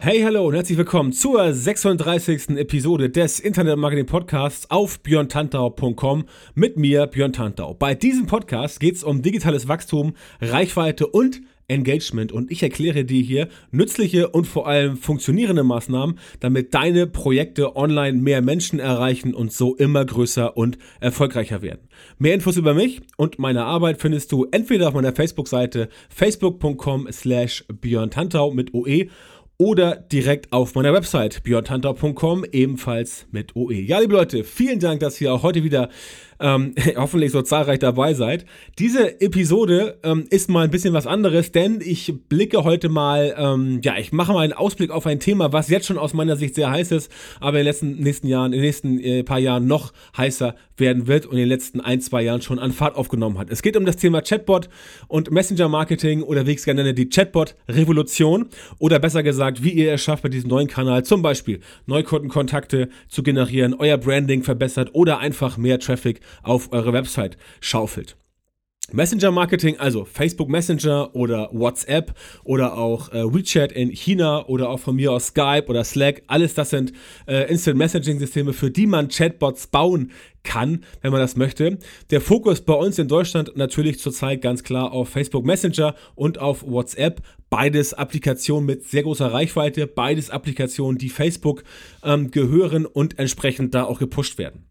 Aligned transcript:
Hey, 0.00 0.22
hallo 0.22 0.46
und 0.46 0.54
herzlich 0.54 0.78
willkommen 0.78 1.12
zur 1.12 1.52
36. 1.52 2.50
Episode 2.50 3.10
des 3.10 3.40
Internet 3.40 3.78
Marketing 3.78 4.06
Podcasts 4.06 4.70
auf 4.70 5.00
björntantau.com 5.00 6.24
mit 6.54 6.76
mir, 6.76 7.08
Björn 7.08 7.32
Tantau. 7.32 7.74
Bei 7.74 7.96
diesem 7.96 8.26
Podcast 8.26 8.78
geht 8.78 8.94
es 8.94 9.02
um 9.02 9.22
digitales 9.22 9.66
Wachstum, 9.66 10.14
Reichweite 10.40 11.08
und 11.08 11.40
Engagement 11.66 12.32
und 12.32 12.50
ich 12.50 12.62
erkläre 12.62 13.04
dir 13.04 13.22
hier 13.22 13.48
nützliche 13.70 14.28
und 14.28 14.46
vor 14.46 14.66
allem 14.66 14.96
funktionierende 14.96 15.64
Maßnahmen, 15.64 16.18
damit 16.40 16.74
deine 16.74 17.06
Projekte 17.06 17.76
online 17.76 18.18
mehr 18.18 18.40
Menschen 18.40 18.78
erreichen 18.78 19.34
und 19.34 19.52
so 19.52 19.74
immer 19.76 20.04
größer 20.04 20.56
und 20.56 20.78
erfolgreicher 21.00 21.60
werden. 21.60 21.88
Mehr 22.18 22.34
Infos 22.34 22.56
über 22.56 22.72
mich 22.72 23.02
und 23.16 23.38
meine 23.38 23.64
Arbeit 23.64 24.00
findest 24.00 24.32
du 24.32 24.46
entweder 24.50 24.88
auf 24.88 24.94
meiner 24.94 25.12
Facebook-Seite 25.12 25.88
facebook.com 26.08 27.08
slash 27.12 27.64
Björn 27.80 28.10
Tantau 28.10 28.50
mit 28.52 28.72
OE 28.72 29.08
oder 29.58 29.96
direkt 29.96 30.52
auf 30.52 30.76
meiner 30.76 30.94
Website 30.94 31.42
björntantau.com, 31.42 32.44
ebenfalls 32.52 33.26
mit 33.32 33.56
OE. 33.56 33.74
Ja, 33.74 33.98
liebe 33.98 34.14
Leute, 34.14 34.44
vielen 34.44 34.78
Dank, 34.78 35.00
dass 35.00 35.20
ihr 35.20 35.34
auch 35.34 35.42
heute 35.42 35.64
wieder 35.64 35.88
ähm, 36.40 36.74
hoffentlich 36.96 37.32
so 37.32 37.42
zahlreich 37.42 37.80
dabei 37.80 38.14
seid. 38.14 38.46
Diese 38.78 39.20
Episode 39.20 39.98
ähm, 40.04 40.26
ist 40.30 40.48
mal 40.48 40.64
ein 40.64 40.70
bisschen 40.70 40.94
was 40.94 41.08
anderes, 41.08 41.50
denn 41.50 41.80
ich 41.80 42.14
blicke 42.28 42.62
heute 42.62 42.88
mal, 42.88 43.34
ähm, 43.36 43.80
ja, 43.82 43.96
ich 43.98 44.12
mache 44.12 44.32
mal 44.32 44.44
einen 44.44 44.52
Ausblick 44.52 44.92
auf 44.92 45.06
ein 45.06 45.18
Thema, 45.18 45.52
was 45.52 45.68
jetzt 45.68 45.86
schon 45.86 45.98
aus 45.98 46.14
meiner 46.14 46.36
Sicht 46.36 46.54
sehr 46.54 46.70
heiß 46.70 46.92
ist, 46.92 47.10
aber 47.40 47.58
in 47.58 47.64
den 47.64 47.72
letzten 47.72 47.96
nächsten 47.96 48.28
Jahren, 48.28 48.52
in 48.52 48.60
den 48.60 48.66
nächsten 48.66 49.00
äh, 49.00 49.24
paar 49.24 49.40
Jahren 49.40 49.66
noch 49.66 49.92
heißer 50.16 50.54
werden 50.76 51.08
wird 51.08 51.26
und 51.26 51.32
in 51.32 51.38
den 51.38 51.48
letzten 51.48 51.80
ein, 51.80 52.00
zwei 52.00 52.22
Jahren 52.22 52.42
schon 52.42 52.60
an 52.60 52.70
Fahrt 52.70 52.94
aufgenommen 52.94 53.38
hat. 53.38 53.50
Es 53.50 53.62
geht 53.62 53.76
um 53.76 53.84
das 53.84 53.96
Thema 53.96 54.22
Chatbot 54.22 54.68
und 55.08 55.32
Messenger-Marketing 55.32 56.22
oder 56.22 56.46
wie 56.46 56.52
ich 56.52 56.58
es 56.58 56.64
gerne 56.64 56.82
nenne, 56.82 56.94
die 56.94 57.08
Chatbot-Revolution 57.08 58.46
oder 58.78 59.00
besser 59.00 59.24
gesagt, 59.24 59.47
wie 59.62 59.70
ihr 59.70 59.92
es 59.92 60.02
schafft, 60.02 60.22
bei 60.22 60.28
diesem 60.28 60.50
neuen 60.50 60.68
Kanal 60.68 61.04
zum 61.04 61.22
Beispiel 61.22 61.60
Neukundenkontakte 61.86 62.88
zu 63.08 63.22
generieren, 63.22 63.74
euer 63.74 63.98
Branding 63.98 64.42
verbessert 64.42 64.90
oder 64.92 65.18
einfach 65.18 65.56
mehr 65.56 65.80
Traffic 65.80 66.20
auf 66.42 66.72
eure 66.72 66.92
Website 66.92 67.36
schaufelt. 67.60 68.16
Messenger 68.90 69.30
Marketing, 69.30 69.76
also 69.78 70.06
Facebook 70.06 70.48
Messenger 70.48 71.14
oder 71.14 71.50
WhatsApp 71.52 72.14
oder 72.42 72.78
auch 72.78 73.12
äh, 73.12 73.22
WeChat 73.22 73.70
in 73.72 73.90
China 73.90 74.46
oder 74.46 74.70
auch 74.70 74.80
von 74.80 74.96
mir 74.96 75.12
aus 75.12 75.26
Skype 75.26 75.66
oder 75.66 75.84
Slack, 75.84 76.22
alles 76.26 76.54
das 76.54 76.70
sind 76.70 76.92
äh, 77.26 77.50
Instant 77.50 77.76
Messaging 77.76 78.18
Systeme, 78.18 78.54
für 78.54 78.70
die 78.70 78.86
man 78.86 79.08
Chatbots 79.08 79.66
bauen 79.66 80.10
kann, 80.42 80.84
wenn 81.02 81.12
man 81.12 81.20
das 81.20 81.36
möchte. 81.36 81.78
Der 82.10 82.22
Fokus 82.22 82.62
bei 82.62 82.72
uns 82.72 82.98
in 82.98 83.08
Deutschland 83.08 83.52
natürlich 83.56 83.98
zurzeit 83.98 84.40
ganz 84.40 84.62
klar 84.62 84.92
auf 84.92 85.10
Facebook 85.10 85.44
Messenger 85.44 85.94
und 86.14 86.38
auf 86.38 86.64
WhatsApp. 86.66 87.20
Beides 87.50 87.92
Applikationen 87.92 88.64
mit 88.64 88.84
sehr 88.84 89.02
großer 89.02 89.32
Reichweite, 89.32 89.86
beides 89.86 90.30
Applikationen, 90.30 90.96
die 90.96 91.10
Facebook 91.10 91.62
ähm, 92.02 92.30
gehören 92.30 92.86
und 92.86 93.18
entsprechend 93.18 93.74
da 93.74 93.84
auch 93.84 93.98
gepusht 93.98 94.38
werden. 94.38 94.67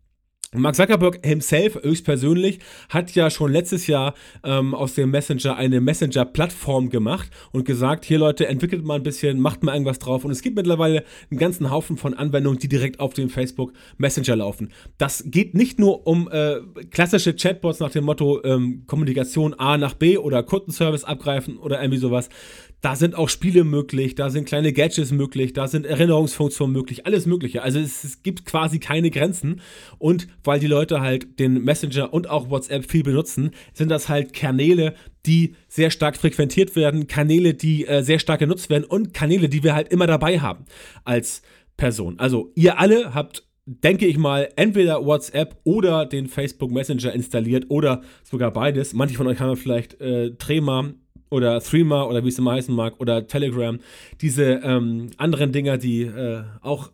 Mark 0.53 0.75
Zuckerberg 0.75 1.19
himself 1.25 1.77
höchstpersönlich 1.83 2.59
hat 2.87 3.13
ja 3.15 3.29
schon 3.29 3.51
letztes 3.51 3.85
Jahr 3.87 4.13
ähm, 4.45 4.73
aus 4.73 4.93
dem 4.93 5.11
Messenger 5.11 5.57
eine 5.57 5.81
Messenger-Plattform 5.81 6.89
gemacht 6.89 7.29
und 7.51 7.65
gesagt, 7.65 8.05
hier 8.05 8.19
Leute, 8.19 8.47
entwickelt 8.47 8.85
mal 8.85 8.95
ein 8.95 9.03
bisschen, 9.03 9.41
macht 9.41 9.63
mal 9.63 9.73
irgendwas 9.73 9.99
drauf. 9.99 10.23
Und 10.23 10.31
es 10.31 10.41
gibt 10.41 10.55
mittlerweile 10.55 11.03
einen 11.29 11.37
ganzen 11.37 11.69
Haufen 11.69 11.97
von 11.97 12.13
Anwendungen, 12.13 12.59
die 12.59 12.69
direkt 12.69 13.01
auf 13.01 13.13
dem 13.13 13.29
Facebook 13.29 13.73
Messenger 13.97 14.37
laufen. 14.37 14.71
Das 14.97 15.25
geht 15.27 15.53
nicht 15.53 15.79
nur 15.79 16.07
um 16.07 16.29
äh, 16.31 16.61
klassische 16.91 17.35
Chatbots 17.35 17.81
nach 17.81 17.91
dem 17.91 18.05
Motto 18.05 18.41
ähm, 18.45 18.83
Kommunikation 18.87 19.53
A 19.53 19.77
nach 19.77 19.95
B 19.95 20.17
oder 20.17 20.43
Kundenservice 20.43 21.03
abgreifen 21.03 21.57
oder 21.57 21.81
irgendwie 21.81 21.99
sowas, 21.99 22.29
da 22.81 22.95
sind 22.95 23.15
auch 23.15 23.29
Spiele 23.29 23.63
möglich, 23.63 24.15
da 24.15 24.29
sind 24.29 24.45
kleine 24.45 24.71
Gadgets 24.71 25.11
möglich, 25.11 25.53
da 25.53 25.67
sind 25.67 25.85
Erinnerungsfunktionen 25.85 26.73
möglich, 26.73 27.05
alles 27.05 27.25
Mögliche. 27.25 27.63
Also 27.63 27.79
es, 27.79 28.03
es, 28.03 28.21
gibt 28.21 28.45
quasi 28.45 28.79
keine 28.79 29.09
Grenzen. 29.09 29.61
Und 29.97 30.27
weil 30.43 30.59
die 30.59 30.67
Leute 30.67 31.01
halt 31.01 31.39
den 31.39 31.63
Messenger 31.63 32.13
und 32.13 32.29
auch 32.29 32.49
WhatsApp 32.49 32.89
viel 32.89 33.03
benutzen, 33.03 33.51
sind 33.73 33.89
das 33.89 34.09
halt 34.09 34.33
Kanäle, 34.33 34.93
die 35.25 35.55
sehr 35.67 35.89
stark 35.89 36.17
frequentiert 36.17 36.75
werden, 36.75 37.07
Kanäle, 37.07 37.53
die 37.53 37.87
äh, 37.87 38.03
sehr 38.03 38.19
stark 38.19 38.39
genutzt 38.39 38.69
werden 38.69 38.83
und 38.83 39.13
Kanäle, 39.13 39.49
die 39.49 39.63
wir 39.63 39.73
halt 39.73 39.89
immer 39.89 40.07
dabei 40.07 40.39
haben 40.39 40.65
als 41.03 41.41
Person. 41.77 42.19
Also 42.19 42.51
ihr 42.55 42.79
alle 42.79 43.13
habt 43.13 43.43
denke 43.69 44.07
ich 44.07 44.17
mal, 44.17 44.47
entweder 44.55 45.05
WhatsApp 45.05 45.57
oder 45.65 46.05
den 46.05 46.27
Facebook 46.27 46.71
Messenger 46.71 47.11
installiert 47.11 47.65
oder 47.67 48.01
sogar 48.23 48.51
beides. 48.51 48.93
Manche 48.93 49.15
von 49.15 49.27
euch 49.27 49.41
haben 49.41 49.57
vielleicht 49.57 49.99
äh, 49.99 50.35
Trema 50.35 50.93
oder 51.29 51.59
Threema 51.61 52.03
oder 52.07 52.23
wie 52.23 52.29
es 52.29 52.39
immer 52.39 52.53
heißen 52.53 52.73
mag 52.73 52.99
oder 52.99 53.27
Telegram, 53.27 53.79
diese 54.21 54.61
ähm, 54.63 55.11
anderen 55.17 55.51
Dinger, 55.51 55.77
die 55.77 56.03
äh, 56.03 56.43
auch, 56.61 56.91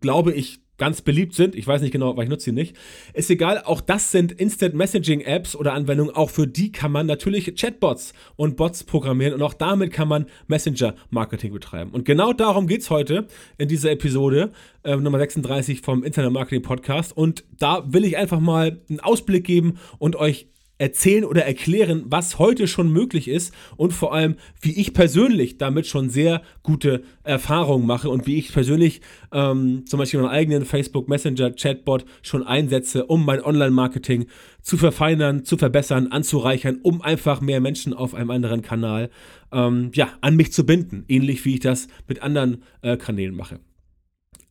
glaube 0.00 0.32
ich, 0.32 0.60
ganz 0.78 1.02
beliebt 1.02 1.34
sind. 1.34 1.54
Ich 1.54 1.66
weiß 1.66 1.82
nicht 1.82 1.90
genau, 1.90 2.16
weil 2.16 2.24
ich 2.24 2.30
nutze 2.30 2.46
sie 2.46 2.52
nicht. 2.52 2.76
Ist 3.12 3.30
egal, 3.30 3.62
auch 3.64 3.80
das 3.80 4.10
sind 4.12 4.32
Instant 4.32 4.74
Messaging 4.74 5.20
Apps 5.20 5.54
oder 5.54 5.74
Anwendungen. 5.74 6.14
Auch 6.14 6.30
für 6.30 6.46
die 6.46 6.72
kann 6.72 6.92
man 6.92 7.06
natürlich 7.06 7.54
Chatbots 7.56 8.14
und 8.36 8.56
Bots 8.56 8.84
programmieren 8.84 9.34
und 9.34 9.42
auch 9.42 9.54
damit 9.54 9.92
kann 9.92 10.08
man 10.08 10.26
Messenger 10.46 10.94
Marketing 11.10 11.52
betreiben. 11.52 11.90
Und 11.90 12.04
genau 12.04 12.32
darum 12.32 12.66
geht 12.68 12.82
es 12.82 12.90
heute 12.90 13.26
in 13.58 13.68
dieser 13.68 13.90
Episode 13.90 14.52
äh, 14.84 14.96
Nummer 14.96 15.18
36 15.18 15.82
vom 15.82 16.04
Internet 16.04 16.32
Marketing 16.32 16.62
Podcast. 16.62 17.14
Und 17.14 17.44
da 17.58 17.92
will 17.92 18.04
ich 18.04 18.16
einfach 18.16 18.40
mal 18.40 18.80
einen 18.88 19.00
Ausblick 19.00 19.44
geben 19.44 19.78
und 19.98 20.16
euch 20.16 20.46
erzählen 20.78 21.24
oder 21.24 21.44
erklären, 21.44 22.04
was 22.06 22.38
heute 22.38 22.66
schon 22.68 22.90
möglich 22.90 23.28
ist 23.28 23.52
und 23.76 23.92
vor 23.92 24.14
allem, 24.14 24.36
wie 24.60 24.78
ich 24.80 24.94
persönlich 24.94 25.58
damit 25.58 25.86
schon 25.86 26.08
sehr 26.08 26.42
gute 26.62 27.02
Erfahrungen 27.24 27.86
mache 27.86 28.08
und 28.08 28.26
wie 28.26 28.38
ich 28.38 28.52
persönlich 28.52 29.00
ähm, 29.32 29.84
zum 29.86 29.98
Beispiel 29.98 30.20
meinen 30.20 30.30
eigenen 30.30 30.64
Facebook 30.64 31.08
Messenger 31.08 31.52
Chatbot 31.52 32.04
schon 32.22 32.44
einsetze, 32.44 33.06
um 33.06 33.24
mein 33.24 33.42
Online-Marketing 33.42 34.26
zu 34.62 34.76
verfeinern, 34.76 35.44
zu 35.44 35.56
verbessern, 35.56 36.08
anzureichern, 36.08 36.78
um 36.82 37.02
einfach 37.02 37.40
mehr 37.40 37.60
Menschen 37.60 37.92
auf 37.92 38.14
einem 38.14 38.30
anderen 38.30 38.62
Kanal 38.62 39.10
ähm, 39.52 39.90
ja, 39.94 40.08
an 40.20 40.36
mich 40.36 40.52
zu 40.52 40.64
binden, 40.64 41.04
ähnlich 41.08 41.44
wie 41.44 41.54
ich 41.54 41.60
das 41.60 41.88
mit 42.06 42.22
anderen 42.22 42.62
äh, 42.82 42.96
Kanälen 42.96 43.34
mache. 43.34 43.60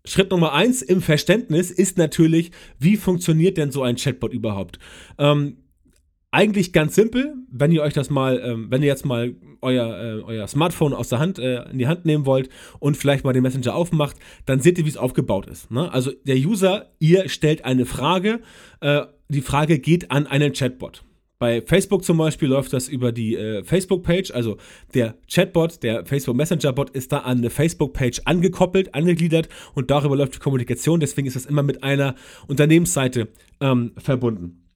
Schritt 0.08 0.32
Nummer 0.32 0.54
eins 0.54 0.82
im 0.82 1.02
Verständnis 1.02 1.70
ist 1.70 1.98
natürlich, 1.98 2.52
wie 2.80 2.96
funktioniert 2.96 3.58
denn 3.58 3.72
so 3.72 3.84
ein 3.84 3.98
Chatbot 3.98 4.32
überhaupt? 4.32 4.80
Ähm, 5.18 5.58
eigentlich 6.32 6.74
ganz 6.74 6.96
simpel, 6.96 7.36
wenn 7.50 7.72
ihr 7.72 7.82
euch 7.82 7.94
das 7.94 8.10
mal, 8.10 8.42
ähm, 8.44 8.68
wenn 8.70 8.82
ihr 8.82 8.88
jetzt 8.88 9.06
mal 9.06 9.36
euer, 9.62 9.88
äh, 9.88 10.22
euer 10.24 10.48
Smartphone 10.48 10.94
aus 10.94 11.10
der 11.10 11.20
Hand 11.20 11.40
äh, 11.40 11.64
in 11.70 11.78
die 11.78 11.88
Hand 11.88 12.06
nehmen 12.06 12.26
wollt 12.26 12.50
und 12.80 12.98
vielleicht 12.98 13.24
mal 13.24 13.34
den 13.34 13.44
Messenger 13.44 13.74
aufmacht, 13.76 14.18
dann 14.46 14.60
seht 14.60 14.78
ihr, 14.78 14.86
wie 14.86 14.90
es 14.90 14.98
aufgebaut 14.98 15.48
ist. 15.48 15.72
Ne? 15.72 15.92
Also 15.92 16.12
der 16.26 16.36
User, 16.36 16.92
ihr 17.00 17.30
stellt 17.30 17.64
eine 17.66 17.86
Frage, 17.86 18.42
äh, 18.82 19.04
die 19.30 19.42
Frage 19.42 19.80
geht 19.80 20.12
an 20.12 20.28
einen 20.28 20.54
Chatbot. 20.54 21.04
Bei 21.40 21.62
Facebook 21.62 22.04
zum 22.04 22.18
Beispiel 22.18 22.50
läuft 22.50 22.74
das 22.74 22.88
über 22.88 23.12
die 23.12 23.36
äh, 23.36 23.64
Facebook-Page, 23.64 24.32
also 24.32 24.58
der 24.96 25.16
Chatbot, 25.32 25.84
der 25.84 26.06
Facebook 26.06 26.36
Messenger-Bot 26.36 26.90
ist 26.90 27.12
da 27.12 27.20
an 27.20 27.38
eine 27.38 27.52
Facebook-Page 27.52 28.22
angekoppelt, 28.26 28.96
angegliedert 28.96 29.48
und 29.76 29.92
darüber 29.92 30.16
läuft 30.16 30.36
die 30.36 30.40
Kommunikation. 30.40 31.00
Deswegen 31.00 31.28
ist 31.28 31.36
das 31.36 31.46
immer 31.46 31.62
mit 31.62 31.84
einer 31.84 32.16
Unternehmensseite 32.48 33.28
ähm, 33.62 33.92
verbunden. 33.98 34.67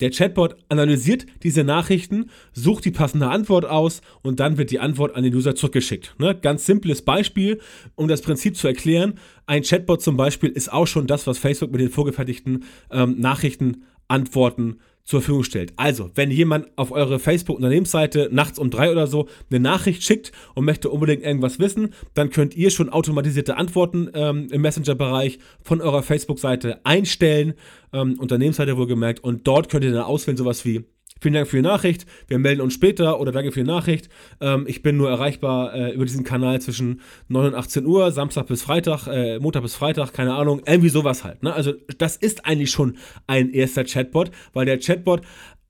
Der 0.00 0.10
Chatbot 0.10 0.56
analysiert 0.68 1.26
diese 1.42 1.64
Nachrichten, 1.64 2.30
sucht 2.52 2.84
die 2.84 2.90
passende 2.90 3.28
Antwort 3.28 3.64
aus 3.64 4.00
und 4.22 4.40
dann 4.40 4.58
wird 4.58 4.70
die 4.70 4.80
Antwort 4.80 5.14
an 5.14 5.24
den 5.24 5.34
User 5.34 5.54
zurückgeschickt. 5.54 6.14
Ne? 6.18 6.34
Ganz 6.40 6.66
simples 6.66 7.02
Beispiel, 7.02 7.60
um 7.94 8.08
das 8.08 8.22
Prinzip 8.22 8.56
zu 8.56 8.66
erklären. 8.66 9.14
Ein 9.46 9.62
Chatbot 9.62 10.02
zum 10.02 10.16
Beispiel 10.16 10.50
ist 10.50 10.72
auch 10.72 10.86
schon 10.86 11.06
das, 11.06 11.26
was 11.26 11.38
Facebook 11.38 11.70
mit 11.70 11.80
den 11.80 11.90
vorgefertigten 11.90 12.64
ähm, 12.90 13.18
Nachrichten 13.18 13.84
antworten 14.08 14.78
zur 15.04 15.20
Verfügung 15.20 15.44
stellt. 15.44 15.72
Also, 15.76 16.10
wenn 16.14 16.30
jemand 16.30 16.66
auf 16.76 16.92
eure 16.92 17.18
Facebook-Unternehmensseite 17.18 18.28
nachts 18.30 18.58
um 18.58 18.70
drei 18.70 18.90
oder 18.90 19.06
so 19.06 19.28
eine 19.50 19.60
Nachricht 19.60 20.02
schickt 20.02 20.32
und 20.54 20.64
möchte 20.64 20.90
unbedingt 20.90 21.22
irgendwas 21.22 21.58
wissen, 21.58 21.94
dann 22.14 22.30
könnt 22.30 22.56
ihr 22.56 22.70
schon 22.70 22.88
automatisierte 22.90 23.56
Antworten 23.56 24.08
ähm, 24.14 24.48
im 24.50 24.62
Messenger-Bereich 24.62 25.38
von 25.62 25.80
eurer 25.80 26.02
Facebook-Seite 26.02 26.80
einstellen, 26.84 27.54
ähm, 27.92 28.18
Unternehmensseite 28.18 28.76
wohlgemerkt, 28.76 29.22
und 29.24 29.46
dort 29.46 29.68
könnt 29.68 29.84
ihr 29.84 29.92
dann 29.92 30.04
auswählen, 30.04 30.36
sowas 30.36 30.64
wie 30.64 30.84
Vielen 31.20 31.34
Dank 31.34 31.48
für 31.48 31.56
die 31.56 31.62
Nachricht. 31.62 32.06
Wir 32.28 32.38
melden 32.38 32.62
uns 32.62 32.72
später 32.72 33.20
oder 33.20 33.30
danke 33.30 33.52
für 33.52 33.60
die 33.60 33.66
Nachricht. 33.66 34.08
Ähm, 34.40 34.64
ich 34.66 34.82
bin 34.82 34.96
nur 34.96 35.10
erreichbar 35.10 35.74
äh, 35.74 35.92
über 35.92 36.06
diesen 36.06 36.24
Kanal 36.24 36.60
zwischen 36.62 37.02
9 37.28 37.48
und 37.48 37.54
18 37.54 37.84
Uhr, 37.84 38.10
Samstag 38.10 38.46
bis 38.46 38.62
Freitag, 38.62 39.06
äh, 39.06 39.38
Montag 39.38 39.62
bis 39.62 39.74
Freitag, 39.74 40.14
keine 40.14 40.34
Ahnung, 40.34 40.62
irgendwie 40.66 40.88
sowas 40.88 41.22
halt. 41.22 41.42
Ne? 41.42 41.52
Also 41.52 41.74
das 41.98 42.16
ist 42.16 42.46
eigentlich 42.46 42.70
schon 42.70 42.96
ein 43.26 43.50
erster 43.50 43.84
Chatbot, 43.84 44.30
weil 44.54 44.64
der 44.64 44.78
Chatbot 44.78 45.20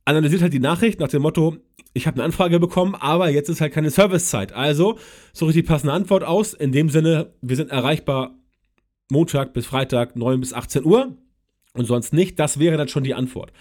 analysiert 0.05 0.43
halt 0.43 0.52
die 0.52 0.61
Nachricht 0.61 1.00
nach 1.00 1.08
dem 1.08 1.23
Motto, 1.23 1.56
ich 1.93 2.06
habe 2.06 2.17
eine 2.17 2.25
Anfrage 2.25 2.61
bekommen, 2.61 2.94
aber 2.94 3.31
jetzt 3.31 3.49
ist 3.49 3.61
halt 3.61 3.73
keine 3.73 3.91
Servicezeit. 3.91 4.52
Also 4.52 4.99
suche 5.32 5.50
ich 5.50 5.56
die 5.56 5.62
passende 5.64 5.93
Antwort 5.93 6.23
aus. 6.23 6.55
In 6.55 6.70
dem 6.70 6.88
Sinne, 6.88 7.32
wir 7.43 7.56
sind 7.56 7.73
erreichbar 7.73 8.37
Montag 9.11 9.52
bis 9.52 9.67
Freitag 9.67 10.14
9 10.14 10.38
bis 10.38 10.52
18 10.52 10.85
Uhr 10.85 11.17
und 11.75 11.84
sonst 11.84 12.12
nicht. 12.12 12.38
Das 12.38 12.58
wäre 12.58 12.76
dann 12.76 12.88
schon 12.88 13.05
die 13.05 13.14
Antwort. 13.14 13.52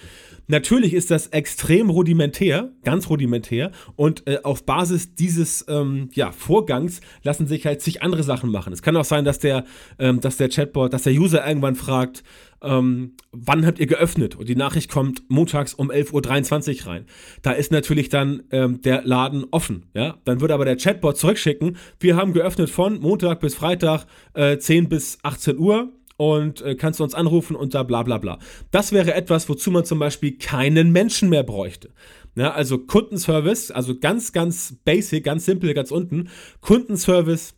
Natürlich 0.48 0.96
ist 0.96 1.12
das 1.12 1.28
extrem 1.28 1.92
rudimentär, 1.92 2.72
ganz 2.84 3.08
rudimentär 3.08 3.72
und 3.96 4.28
äh, 4.28 4.40
auf 4.42 4.66
Basis 4.66 5.14
dieses 5.14 5.64
ähm, 5.68 6.10
ja, 6.14 6.32
Vorgangs 6.32 7.02
lassen 7.22 7.46
sich 7.46 7.68
halt 7.68 7.82
zig 7.82 8.02
andere 8.02 8.24
Sachen 8.24 8.50
machen. 8.50 8.74
Es 8.74 8.82
kann 8.82 8.98
auch 8.98 9.06
sein, 9.06 9.26
dass 9.26 9.38
der, 9.38 9.66
ähm, 10.00 10.22
dass 10.22 10.38
der 10.38 10.50
Chatbot, 10.50 10.92
dass 10.92 11.04
der 11.04 11.14
User 11.14 11.48
irgendwann 11.48 11.76
fragt, 11.76 12.24
ähm, 12.64 13.14
wann 13.32 13.64
habt 13.64 13.80
ihr 13.80 13.86
geöffnet? 13.86 14.36
Und 14.36 14.50
die 14.50 14.56
Nachricht 14.56 14.90
kommt 14.90 15.22
montags 15.30 15.76
um 15.76 15.92
11.23 15.92 16.82
Uhr 16.82 16.88
rein. 16.88 17.06
Da 17.44 17.52
ist 17.52 17.72
natürlich 17.72 18.10
dann 18.10 18.42
ähm, 18.50 18.82
der 18.82 19.04
Laden 19.04 19.46
offen. 19.52 19.86
Ja? 19.94 20.18
Dann 20.26 20.42
würde 20.42 20.56
aber 20.56 20.66
der 20.66 20.78
Chatbot 20.78 21.16
zurückschicken, 21.16 21.78
wir 22.00 22.16
haben 22.16 22.34
geöffnet 22.34 22.72
von 22.72 23.00
Montag 23.00 23.40
bis 23.40 23.54
Freitag 23.54 24.08
äh, 24.34 24.58
10 24.58 24.90
bis 24.90 25.20
18 25.22 25.60
Uhr 25.60 25.94
und 26.20 26.62
äh, 26.62 26.76
kannst 26.76 27.00
du 27.00 27.06
uns 27.06 27.14
anrufen 27.14 27.56
und 27.56 27.74
da 27.74 27.84
bla 27.84 28.04
bla 28.04 28.18
bla. 28.18 28.40
Das 28.72 28.92
wäre 28.92 29.14
etwas, 29.14 29.48
wozu 29.48 29.72
man 29.72 29.86
zum 29.86 30.00
Beispiel 30.00 30.38
keinen 30.38 30.92
Menschen 30.92 31.30
mehr 31.30 31.44
bräuchte. 31.44 31.92
Ja, 32.36 32.52
also 32.52 32.78
Kundenservice, 32.78 33.72
also 33.72 33.98
ganz, 33.98 34.34
ganz 34.34 34.76
basic, 34.84 35.24
ganz 35.24 35.46
simpel, 35.46 35.74
ganz 35.74 35.92
unten. 35.92 36.28
Kundenservice, 36.60 37.56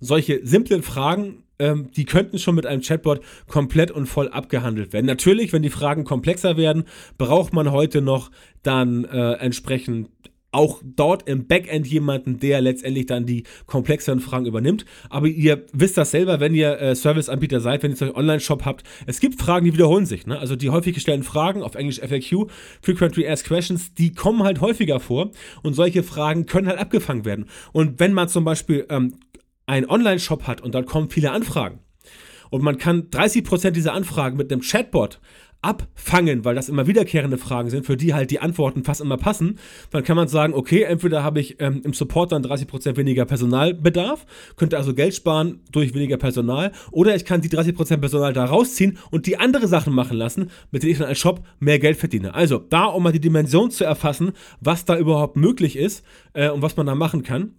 solche 0.00 0.40
simplen 0.46 0.82
Fragen, 0.82 1.44
ähm, 1.58 1.90
die 1.94 2.06
könnten 2.06 2.38
schon 2.38 2.54
mit 2.54 2.64
einem 2.64 2.80
Chatbot 2.80 3.20
komplett 3.48 3.90
und 3.90 4.06
voll 4.06 4.28
abgehandelt 4.30 4.94
werden. 4.94 5.04
Natürlich, 5.04 5.52
wenn 5.52 5.62
die 5.62 5.68
Fragen 5.68 6.04
komplexer 6.04 6.56
werden, 6.56 6.84
braucht 7.18 7.52
man 7.52 7.70
heute 7.70 8.00
noch 8.00 8.30
dann 8.62 9.04
äh, 9.04 9.32
entsprechend 9.34 10.08
auch 10.54 10.80
dort 10.84 11.28
im 11.28 11.46
Backend 11.46 11.86
jemanden, 11.86 12.38
der 12.38 12.60
letztendlich 12.60 13.06
dann 13.06 13.26
die 13.26 13.44
komplexeren 13.66 14.20
Fragen 14.20 14.46
übernimmt. 14.46 14.84
Aber 15.10 15.26
ihr 15.26 15.66
wisst 15.72 15.96
das 15.96 16.12
selber, 16.12 16.40
wenn 16.40 16.54
ihr 16.54 16.80
äh, 16.80 16.94
Serviceanbieter 16.94 17.60
seid, 17.60 17.82
wenn 17.82 17.92
ihr 17.92 18.02
euch 18.02 18.16
Online-Shop 18.16 18.64
habt. 18.64 18.84
Es 19.06 19.20
gibt 19.20 19.40
Fragen, 19.40 19.66
die 19.66 19.74
wiederholen 19.74 20.06
sich. 20.06 20.26
Ne? 20.26 20.38
Also 20.38 20.56
die 20.56 20.70
häufig 20.70 20.94
gestellten 20.94 21.24
Fragen, 21.24 21.62
auf 21.62 21.74
Englisch 21.74 22.00
FAQ, 22.00 22.48
Frequently 22.80 23.28
Asked 23.28 23.48
Questions, 23.48 23.94
die 23.94 24.12
kommen 24.12 24.44
halt 24.44 24.60
häufiger 24.60 25.00
vor. 25.00 25.32
Und 25.62 25.74
solche 25.74 26.02
Fragen 26.02 26.46
können 26.46 26.68
halt 26.68 26.78
abgefangen 26.78 27.24
werden. 27.24 27.46
Und 27.72 27.98
wenn 28.00 28.12
man 28.12 28.28
zum 28.28 28.44
Beispiel 28.44 28.86
ähm, 28.88 29.14
einen 29.66 29.88
Online-Shop 29.88 30.46
hat 30.46 30.60
und 30.60 30.74
dann 30.74 30.86
kommen 30.86 31.10
viele 31.10 31.32
Anfragen, 31.32 31.80
und 32.50 32.62
man 32.62 32.78
kann 32.78 33.10
30% 33.10 33.70
dieser 33.70 33.94
Anfragen 33.94 34.36
mit 34.36 34.52
einem 34.52 34.60
Chatbot 34.60 35.18
abfangen, 35.64 36.44
weil 36.44 36.54
das 36.54 36.68
immer 36.68 36.86
wiederkehrende 36.86 37.38
Fragen 37.38 37.70
sind, 37.70 37.86
für 37.86 37.96
die 37.96 38.14
halt 38.14 38.30
die 38.30 38.40
Antworten 38.40 38.84
fast 38.84 39.00
immer 39.00 39.16
passen, 39.16 39.58
dann 39.90 40.04
kann 40.04 40.16
man 40.16 40.28
sagen, 40.28 40.54
okay, 40.54 40.82
entweder 40.82 41.24
habe 41.24 41.40
ich 41.40 41.60
ähm, 41.60 41.80
im 41.84 41.92
Support 41.92 42.32
dann 42.32 42.44
30% 42.44 42.96
weniger 42.96 43.24
Personalbedarf, 43.24 44.26
könnte 44.56 44.76
also 44.76 44.94
Geld 44.94 45.14
sparen 45.14 45.60
durch 45.72 45.94
weniger 45.94 46.16
Personal, 46.16 46.72
oder 46.90 47.16
ich 47.16 47.24
kann 47.24 47.40
die 47.40 47.48
30% 47.48 47.96
Personal 47.96 48.32
da 48.32 48.44
rausziehen 48.44 48.98
und 49.10 49.26
die 49.26 49.38
andere 49.38 49.66
Sachen 49.66 49.94
machen 49.94 50.16
lassen, 50.16 50.50
mit 50.70 50.82
denen 50.82 50.92
ich 50.92 50.98
dann 50.98 51.08
als 51.08 51.18
Shop 51.18 51.42
mehr 51.58 51.78
Geld 51.78 51.96
verdiene. 51.96 52.34
Also 52.34 52.58
da, 52.58 52.84
um 52.86 53.02
mal 53.02 53.12
die 53.12 53.20
Dimension 53.20 53.70
zu 53.70 53.84
erfassen, 53.84 54.32
was 54.60 54.84
da 54.84 54.98
überhaupt 54.98 55.36
möglich 55.36 55.76
ist 55.76 56.04
äh, 56.34 56.50
und 56.50 56.62
was 56.62 56.76
man 56.76 56.86
da 56.86 56.94
machen 56.94 57.22
kann. 57.22 57.54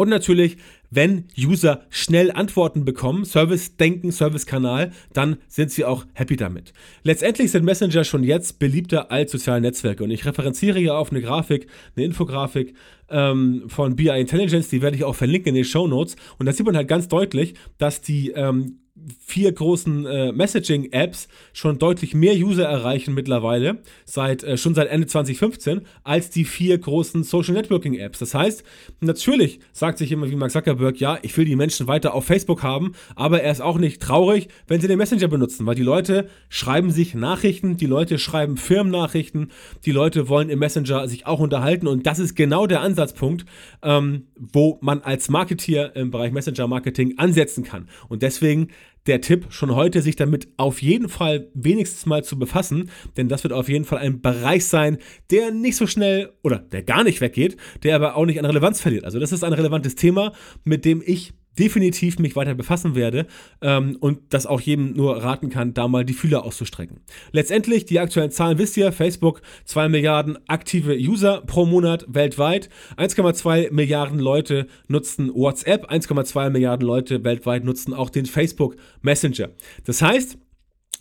Und 0.00 0.08
natürlich, 0.08 0.56
wenn 0.88 1.24
User 1.38 1.82
schnell 1.90 2.32
Antworten 2.32 2.86
bekommen, 2.86 3.26
Service-Denken, 3.26 4.12
Service-Kanal, 4.12 4.92
dann 5.12 5.36
sind 5.46 5.70
sie 5.70 5.84
auch 5.84 6.06
happy 6.14 6.36
damit. 6.36 6.72
Letztendlich 7.02 7.50
sind 7.50 7.66
Messenger 7.66 8.04
schon 8.04 8.24
jetzt 8.24 8.58
beliebter 8.58 9.10
als 9.10 9.30
soziale 9.30 9.60
Netzwerke. 9.60 10.02
Und 10.02 10.10
ich 10.10 10.24
referenziere 10.24 10.78
hier 10.78 10.96
auf 10.96 11.10
eine 11.10 11.20
Grafik, 11.20 11.66
eine 11.94 12.06
Infografik 12.06 12.72
ähm, 13.10 13.64
von 13.66 13.94
BI 13.94 14.08
Intelligence, 14.08 14.70
die 14.70 14.80
werde 14.80 14.96
ich 14.96 15.04
auch 15.04 15.14
verlinken 15.14 15.50
in 15.50 15.56
den 15.56 15.64
Show 15.64 15.86
Notes. 15.86 16.16
Und 16.38 16.46
da 16.46 16.52
sieht 16.54 16.64
man 16.64 16.76
halt 16.78 16.88
ganz 16.88 17.06
deutlich, 17.06 17.52
dass 17.76 18.00
die 18.00 18.30
ähm, 18.30 18.79
vier 19.18 19.52
großen 19.52 20.06
äh, 20.06 20.32
Messaging-Apps 20.32 21.28
schon 21.52 21.78
deutlich 21.78 22.14
mehr 22.14 22.34
User 22.34 22.64
erreichen 22.64 23.14
mittlerweile, 23.14 23.78
seit, 24.04 24.42
äh, 24.42 24.56
schon 24.56 24.74
seit 24.74 24.88
Ende 24.88 25.06
2015, 25.06 25.82
als 26.04 26.30
die 26.30 26.44
vier 26.44 26.78
großen 26.78 27.22
Social 27.22 27.54
Networking-Apps. 27.54 28.18
Das 28.18 28.34
heißt, 28.34 28.64
natürlich 29.00 29.60
sagt 29.72 29.98
sich 29.98 30.12
immer 30.12 30.30
wie 30.30 30.36
Mark 30.36 30.50
Zuckerberg, 30.50 30.98
ja, 31.00 31.18
ich 31.22 31.36
will 31.36 31.44
die 31.44 31.56
Menschen 31.56 31.86
weiter 31.86 32.14
auf 32.14 32.24
Facebook 32.24 32.62
haben, 32.62 32.92
aber 33.14 33.42
er 33.42 33.52
ist 33.52 33.60
auch 33.60 33.78
nicht 33.78 34.02
traurig, 34.02 34.48
wenn 34.66 34.80
sie 34.80 34.88
den 34.88 34.98
Messenger 34.98 35.28
benutzen, 35.28 35.66
weil 35.66 35.74
die 35.74 35.82
Leute 35.82 36.28
schreiben 36.48 36.90
sich 36.90 37.14
Nachrichten, 37.14 37.76
die 37.76 37.86
Leute 37.86 38.18
schreiben 38.18 38.56
Firmennachrichten, 38.56 39.50
die 39.84 39.92
Leute 39.92 40.28
wollen 40.28 40.50
im 40.50 40.58
Messenger 40.58 41.08
sich 41.08 41.26
auch 41.26 41.40
unterhalten 41.40 41.86
und 41.86 42.06
das 42.06 42.18
ist 42.18 42.34
genau 42.34 42.66
der 42.66 42.80
Ansatzpunkt, 42.80 43.44
ähm, 43.82 44.24
wo 44.36 44.78
man 44.80 45.00
als 45.02 45.28
Marketeer 45.28 45.94
im 45.96 46.10
Bereich 46.10 46.32
Messenger-Marketing 46.32 47.18
ansetzen 47.18 47.64
kann. 47.64 47.88
Und 48.08 48.22
deswegen 48.22 48.68
der 49.06 49.20
Tipp, 49.20 49.46
schon 49.50 49.74
heute 49.74 50.02
sich 50.02 50.16
damit 50.16 50.48
auf 50.56 50.82
jeden 50.82 51.08
Fall 51.08 51.48
wenigstens 51.54 52.06
mal 52.06 52.22
zu 52.22 52.38
befassen, 52.38 52.90
denn 53.16 53.28
das 53.28 53.42
wird 53.42 53.52
auf 53.52 53.68
jeden 53.68 53.84
Fall 53.84 53.98
ein 53.98 54.20
Bereich 54.20 54.66
sein, 54.66 54.98
der 55.30 55.50
nicht 55.50 55.76
so 55.76 55.86
schnell 55.86 56.32
oder 56.42 56.58
der 56.58 56.82
gar 56.82 57.04
nicht 57.04 57.20
weggeht, 57.20 57.56
der 57.82 57.96
aber 57.96 58.16
auch 58.16 58.26
nicht 58.26 58.38
an 58.38 58.44
Relevanz 58.44 58.80
verliert. 58.80 59.04
Also 59.04 59.18
das 59.18 59.32
ist 59.32 59.44
ein 59.44 59.52
relevantes 59.52 59.94
Thema, 59.94 60.32
mit 60.64 60.84
dem 60.84 61.02
ich 61.04 61.32
definitiv 61.58 62.18
mich 62.18 62.36
weiter 62.36 62.54
befassen 62.54 62.94
werde 62.94 63.26
ähm, 63.60 63.96
und 64.00 64.20
das 64.30 64.46
auch 64.46 64.60
jedem 64.60 64.92
nur 64.92 65.22
raten 65.22 65.50
kann, 65.50 65.74
da 65.74 65.88
mal 65.88 66.04
die 66.04 66.14
Fühler 66.14 66.44
auszustrecken. 66.44 67.00
Letztendlich, 67.32 67.84
die 67.84 68.00
aktuellen 68.00 68.30
Zahlen 68.30 68.58
wisst 68.58 68.76
ihr, 68.76 68.92
Facebook 68.92 69.42
2 69.64 69.88
Milliarden 69.88 70.38
aktive 70.48 70.94
User 70.96 71.42
pro 71.42 71.66
Monat 71.66 72.06
weltweit, 72.08 72.68
1,2 72.96 73.72
Milliarden 73.72 74.18
Leute 74.18 74.66
nutzen 74.88 75.30
WhatsApp, 75.34 75.90
1,2 75.90 76.50
Milliarden 76.50 76.86
Leute 76.86 77.24
weltweit 77.24 77.64
nutzen 77.64 77.94
auch 77.94 78.10
den 78.10 78.26
Facebook 78.26 78.76
Messenger. 79.02 79.50
Das 79.84 80.02
heißt, 80.02 80.38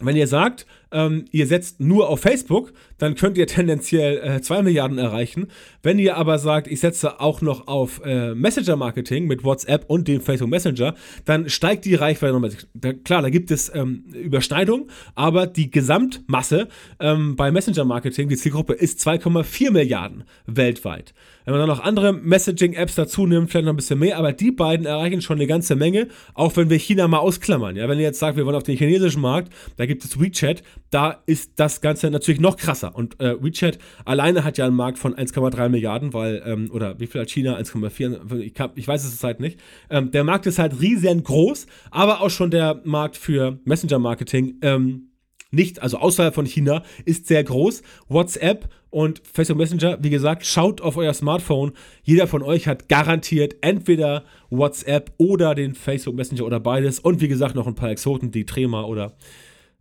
wenn 0.01 0.15
ihr 0.15 0.27
sagt, 0.27 0.65
ähm, 0.91 1.25
ihr 1.31 1.47
setzt 1.47 1.79
nur 1.79 2.09
auf 2.09 2.21
Facebook, 2.21 2.73
dann 2.97 3.15
könnt 3.15 3.37
ihr 3.37 3.47
tendenziell 3.47 4.41
2 4.41 4.57
äh, 4.57 4.63
Milliarden 4.63 4.97
erreichen. 4.97 5.47
Wenn 5.83 5.99
ihr 5.99 6.17
aber 6.17 6.39
sagt, 6.39 6.67
ich 6.67 6.79
setze 6.79 7.19
auch 7.19 7.41
noch 7.41 7.67
auf 7.67 8.01
äh, 8.03 8.33
Messenger-Marketing 8.35 9.25
mit 9.25 9.43
WhatsApp 9.43 9.85
und 9.87 10.07
dem 10.07 10.21
Facebook 10.21 10.49
Messenger, 10.49 10.95
dann 11.25 11.49
steigt 11.49 11.85
die 11.85 11.95
Reichweite 11.95 12.33
nochmal. 12.33 12.51
Da, 12.73 12.93
klar, 12.93 13.21
da 13.21 13.29
gibt 13.29 13.51
es 13.51 13.73
ähm, 13.73 14.03
Überschneidungen, 14.13 14.89
aber 15.15 15.47
die 15.47 15.71
Gesamtmasse 15.71 16.67
ähm, 16.99 17.35
bei 17.35 17.51
Messenger-Marketing, 17.51 18.29
die 18.29 18.37
Zielgruppe, 18.37 18.73
ist 18.73 18.99
2,4 18.99 19.71
Milliarden 19.71 20.23
weltweit. 20.45 21.13
Wenn 21.45 21.57
man 21.57 21.67
dann 21.67 21.77
noch 21.77 21.83
andere 21.83 22.13
Messaging-Apps 22.13 22.95
dazu 22.95 23.25
nimmt, 23.25 23.49
vielleicht 23.49 23.65
noch 23.65 23.73
ein 23.73 23.77
bisschen 23.77 23.97
mehr, 23.97 24.17
aber 24.17 24.33
die 24.33 24.51
beiden 24.51 24.85
erreichen 24.85 25.21
schon 25.21 25.37
eine 25.37 25.47
ganze 25.47 25.75
Menge, 25.75 26.07
auch 26.35 26.55
wenn 26.57 26.69
wir 26.69 26.77
China 26.77 27.07
mal 27.07 27.17
ausklammern. 27.17 27.75
Ja, 27.75 27.89
wenn 27.89 27.97
ihr 27.97 28.03
jetzt 28.03 28.19
sagt, 28.19 28.37
wir 28.37 28.45
wollen 28.45 28.55
auf 28.55 28.63
den 28.63 28.77
chinesischen 28.77 29.21
Markt, 29.21 29.51
da 29.77 29.87
gibt 29.87 30.03
es 30.05 30.19
WeChat, 30.19 30.61
da 30.89 31.21
ist 31.25 31.53
das 31.57 31.81
Ganze 31.81 32.09
natürlich 32.09 32.39
noch 32.39 32.57
krasser. 32.57 32.95
Und 32.95 33.19
äh, 33.19 33.41
WeChat 33.41 33.77
alleine 34.05 34.43
hat 34.43 34.57
ja 34.57 34.65
einen 34.65 34.75
Markt 34.75 34.97
von 34.97 35.13
1,3 35.15 35.69
Milliarden, 35.69 36.13
weil, 36.13 36.41
ähm, 36.45 36.69
oder 36.71 36.99
wie 36.99 37.07
viel 37.07 37.21
hat 37.21 37.29
China? 37.29 37.57
1,4, 37.57 38.39
ich, 38.39 38.53
ich, 38.75 38.87
weiß 38.87 39.05
es 39.05 39.23
halt 39.23 39.39
nicht. 39.39 39.59
Ähm, 39.89 40.11
der 40.11 40.23
Markt 40.23 40.45
ist 40.47 40.59
halt 40.59 40.81
riesengroß, 40.81 41.67
aber 41.91 42.21
auch 42.21 42.29
schon 42.29 42.51
der 42.51 42.81
Markt 42.83 43.17
für 43.17 43.59
Messenger-Marketing. 43.65 44.57
Ähm, 44.61 45.09
nicht, 45.51 45.81
also 45.81 45.97
außerhalb 45.97 46.33
von 46.33 46.45
China, 46.45 46.83
ist 47.05 47.27
sehr 47.27 47.43
groß. 47.43 47.81
WhatsApp 48.07 48.69
und 48.91 49.21
Facebook 49.31 49.57
Messenger, 49.57 49.97
wie 50.01 50.09
gesagt, 50.09 50.45
schaut 50.45 50.81
auf 50.81 50.97
euer 50.97 51.13
Smartphone. 51.13 51.73
Jeder 52.03 52.27
von 52.27 52.43
euch 52.43 52.67
hat 52.67 52.89
garantiert 52.89 53.55
entweder 53.61 54.23
WhatsApp 54.49 55.11
oder 55.17 55.55
den 55.55 55.75
Facebook 55.75 56.15
Messenger 56.15 56.45
oder 56.45 56.59
beides. 56.59 56.99
Und 56.99 57.21
wie 57.21 57.27
gesagt, 57.27 57.55
noch 57.55 57.67
ein 57.67 57.75
paar 57.75 57.91
Exoten, 57.91 58.31
die 58.31 58.45
Trema 58.45 58.83
oder 58.83 59.13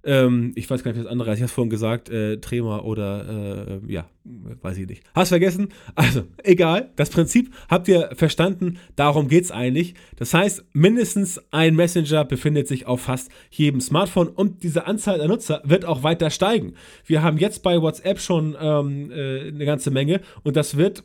ähm, 0.05 0.53
ich 0.55 0.71
weiß 0.71 0.85
gar 0.85 0.93
nicht, 0.93 1.05
was 1.05 1.11
andere 1.11 1.31
heißt. 1.31 1.39
Ich 1.39 1.43
habe 1.43 1.53
vorhin 1.53 1.71
gesagt, 1.71 2.09
äh, 2.09 2.39
Trema 2.39 2.81
oder, 2.81 3.81
äh, 3.87 3.93
ja, 3.93 4.09
weiß 4.25 4.79
ich 4.79 4.87
nicht. 4.87 5.03
Hast 5.15 5.31
vergessen? 5.31 5.69
Also, 5.95 6.25
egal. 6.45 6.93
Das 6.97 7.11
Prinzip 7.11 7.53
habt 7.69 7.89
ihr 7.89 8.11
verstanden. 8.15 8.79
Darum 8.95 9.29
geht 9.29 9.45
es 9.45 9.51
eigentlich. 9.51 9.95
Das 10.17 10.33
heißt, 10.33 10.65
mindestens 10.73 11.41
ein 11.51 11.75
Messenger 11.75 12.25
befindet 12.25 12.69
sich 12.69 12.87
auf 12.87 13.03
fast 13.03 13.31
jedem 13.51 13.81
Smartphone 13.81 14.29
und 14.29 14.63
diese 14.63 14.87
Anzahl 14.87 15.19
der 15.19 15.29
Nutzer 15.29 15.63
wird 15.65 15.85
auch 15.85 16.03
weiter 16.03 16.31
steigen. 16.31 16.75
Wir 17.05 17.23
haben 17.23 17.39
jetzt 17.39 17.63
bei 17.63 17.83
WhatsApp 17.83 18.21
schon 18.21 18.57
ähm, 18.61 19.11
äh, 19.11 19.49
eine 19.49 19.65
ganze 19.65 19.91
Menge 19.91 20.21
und 20.45 20.57
das 20.57 20.77
wird 20.77 21.05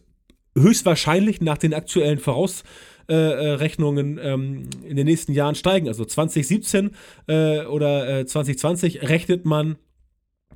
höchstwahrscheinlich 0.56 1.42
nach 1.42 1.58
den 1.58 1.74
aktuellen 1.74 2.20
Voraus 2.20 2.64
äh, 3.10 3.14
äh, 3.14 3.52
Rechnungen 3.54 4.20
ähm, 4.22 4.70
in 4.88 4.96
den 4.96 5.06
nächsten 5.06 5.34
Jahren 5.34 5.56
steigen. 5.56 5.88
Also 5.88 6.06
2017 6.06 6.92
äh, 7.28 7.66
oder 7.66 8.26
2020 8.26 9.04
rechnet 9.10 9.46
man 9.46 9.78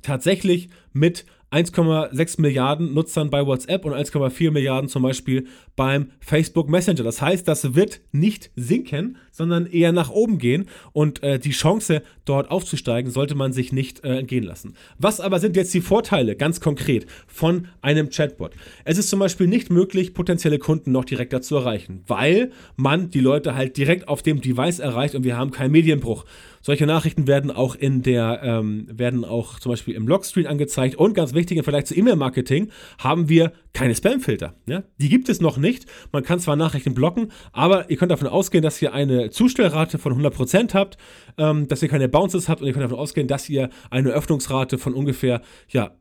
tatsächlich 0.02 0.68
mit 0.92 1.26
1,6 1.50 2.40
Milliarden 2.40 2.92
Nutzern 2.92 3.30
bei 3.30 3.46
WhatsApp 3.46 3.84
und 3.84 3.94
1,4 3.94 4.50
Milliarden 4.50 4.88
zum 4.88 5.02
Beispiel 5.02 5.46
beim 5.76 6.10
Facebook 6.20 6.68
Messenger. 6.68 7.04
Das 7.04 7.22
heißt, 7.22 7.48
das 7.48 7.74
wird 7.74 8.00
nicht 8.12 8.50
sinken, 8.54 9.16
sondern 9.38 9.66
eher 9.66 9.92
nach 9.92 10.10
oben 10.10 10.38
gehen 10.38 10.66
und 10.92 11.22
äh, 11.22 11.38
die 11.38 11.52
Chance, 11.52 12.02
dort 12.24 12.50
aufzusteigen, 12.50 13.10
sollte 13.10 13.34
man 13.34 13.52
sich 13.52 13.72
nicht 13.72 14.04
äh, 14.04 14.18
entgehen 14.18 14.44
lassen. 14.44 14.74
Was 14.98 15.20
aber 15.20 15.38
sind 15.38 15.56
jetzt 15.56 15.72
die 15.72 15.80
Vorteile 15.80 16.36
ganz 16.36 16.60
konkret 16.60 17.06
von 17.26 17.68
einem 17.80 18.10
Chatbot? 18.10 18.52
Es 18.84 18.98
ist 18.98 19.08
zum 19.08 19.20
Beispiel 19.20 19.46
nicht 19.46 19.70
möglich, 19.70 20.12
potenzielle 20.12 20.58
Kunden 20.58 20.92
noch 20.92 21.06
direkter 21.06 21.40
zu 21.40 21.56
erreichen, 21.56 22.02
weil 22.06 22.50
man 22.76 23.10
die 23.10 23.20
Leute 23.20 23.54
halt 23.54 23.76
direkt 23.76 24.08
auf 24.08 24.22
dem 24.22 24.40
Device 24.42 24.80
erreicht 24.80 25.14
und 25.14 25.24
wir 25.24 25.38
haben 25.38 25.52
keinen 25.52 25.70
Medienbruch. 25.70 26.24
Solche 26.60 26.86
Nachrichten 26.86 27.26
werden 27.26 27.50
auch 27.50 27.76
in 27.76 28.02
der, 28.02 28.40
ähm, 28.42 28.88
werden 28.90 29.24
auch 29.24 29.60
zum 29.60 29.70
Beispiel 29.70 29.94
im 29.94 30.08
Logscreen 30.08 30.46
angezeigt. 30.46 30.96
Und 30.96 31.14
ganz 31.14 31.32
wichtig 31.32 31.56
im 31.56 31.64
Vergleich 31.64 31.86
zu 31.86 31.96
E-Mail-Marketing 31.96 32.70
haben 32.98 33.28
wir 33.28 33.52
keine 33.72 33.94
Spam-Filter. 33.94 34.54
Ja? 34.66 34.82
Die 34.98 35.08
gibt 35.08 35.28
es 35.28 35.40
noch 35.40 35.56
nicht. 35.56 35.86
Man 36.12 36.24
kann 36.24 36.40
zwar 36.40 36.56
Nachrichten 36.56 36.94
blocken, 36.94 37.30
aber 37.52 37.90
ihr 37.90 37.96
könnt 37.96 38.10
davon 38.10 38.26
ausgehen, 38.26 38.62
dass 38.62 38.82
ihr 38.82 38.92
eine 38.92 39.27
Zustellrate 39.30 39.98
von 39.98 40.14
100% 40.14 40.74
habt, 40.74 40.98
ähm, 41.36 41.68
dass 41.68 41.82
ihr 41.82 41.88
keine 41.88 42.08
Bounces 42.08 42.48
habt 42.48 42.60
und 42.60 42.66
ihr 42.66 42.72
könnt 42.72 42.84
davon 42.84 42.98
ausgehen, 42.98 43.28
dass 43.28 43.48
ihr 43.48 43.70
eine 43.90 44.10
Öffnungsrate 44.10 44.78
von 44.78 44.94
ungefähr, 44.94 45.42
ja, 45.68 45.92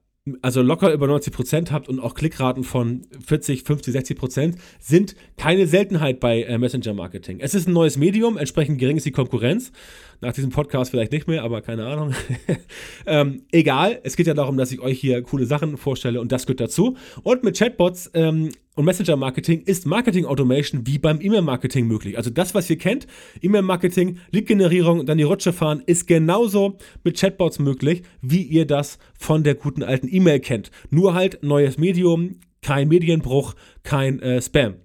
also 0.41 0.62
locker 0.62 0.91
über 0.91 1.07
90 1.07 1.34
Prozent 1.34 1.72
habt 1.72 1.88
und 1.88 2.00
auch 2.00 2.13
Klickraten 2.13 2.63
von 2.63 3.03
40, 3.25 3.63
50, 3.63 3.93
60 3.93 4.17
Prozent, 4.17 4.55
sind 4.79 5.15
keine 5.38 5.67
Seltenheit 5.67 6.19
bei 6.19 6.43
äh, 6.43 6.57
Messenger-Marketing. 6.57 7.39
Es 7.39 7.53
ist 7.53 7.67
ein 7.67 7.74
neues 7.74 7.98
Medium, 7.98 8.38
entsprechend 8.38 8.79
gering 8.79 8.98
ist 8.98 9.05
die 9.05 9.12
Konkurrenz. 9.12 9.72
Nach 10.19 10.33
diesem 10.33 10.50
Podcast 10.50 10.89
vielleicht 10.91 11.12
nicht 11.12 11.27
mehr, 11.27 11.43
aber 11.43 11.62
keine 11.62 11.86
Ahnung. 11.86 12.13
ähm, 13.05 13.43
egal, 13.51 14.00
es 14.03 14.15
geht 14.15 14.25
ja 14.25 14.33
darum, 14.33 14.57
dass 14.57 14.71
ich 14.71 14.79
euch 14.79 15.00
hier 15.00 15.21
coole 15.21 15.45
Sachen 15.45 15.77
vorstelle 15.77 16.19
und 16.19 16.31
das 16.31 16.47
gehört 16.47 16.59
dazu. 16.59 16.97
Und 17.21 17.43
mit 17.43 17.57
Chatbots 17.57 18.09
ähm, 18.15 18.50
und 18.74 18.86
Messenger-Marketing 18.86 19.62
ist 19.62 19.86
Marketing-Automation 19.86 20.88
wie 20.88 20.97
beim 20.97 21.21
E-Mail-Marketing 21.21 21.86
möglich. 21.86 22.17
Also 22.17 22.31
das, 22.31 22.55
was 22.55 22.67
ihr 22.69 22.79
kennt, 22.79 23.05
E-Mail-Marketing, 23.41 24.17
Lead-Generierung, 24.31 25.05
dann 25.05 25.19
die 25.19 25.24
Rutsche 25.24 25.53
fahren, 25.53 25.83
ist 25.86 26.07
genauso 26.07 26.77
mit 27.03 27.19
Chatbots 27.19 27.59
möglich, 27.59 28.01
wie 28.21 28.41
ihr 28.41 28.65
das 28.65 28.97
von 29.19 29.43
der 29.43 29.53
guten 29.53 29.83
alten 29.83 30.07
E-Mail 30.09 30.39
kennt. 30.39 30.71
Nur 30.89 31.13
halt 31.13 31.43
neues 31.43 31.77
Medium, 31.77 32.39
kein 32.62 32.88
Medienbruch, 32.88 33.53
kein 33.83 34.19
äh, 34.21 34.41
Spam. 34.41 34.75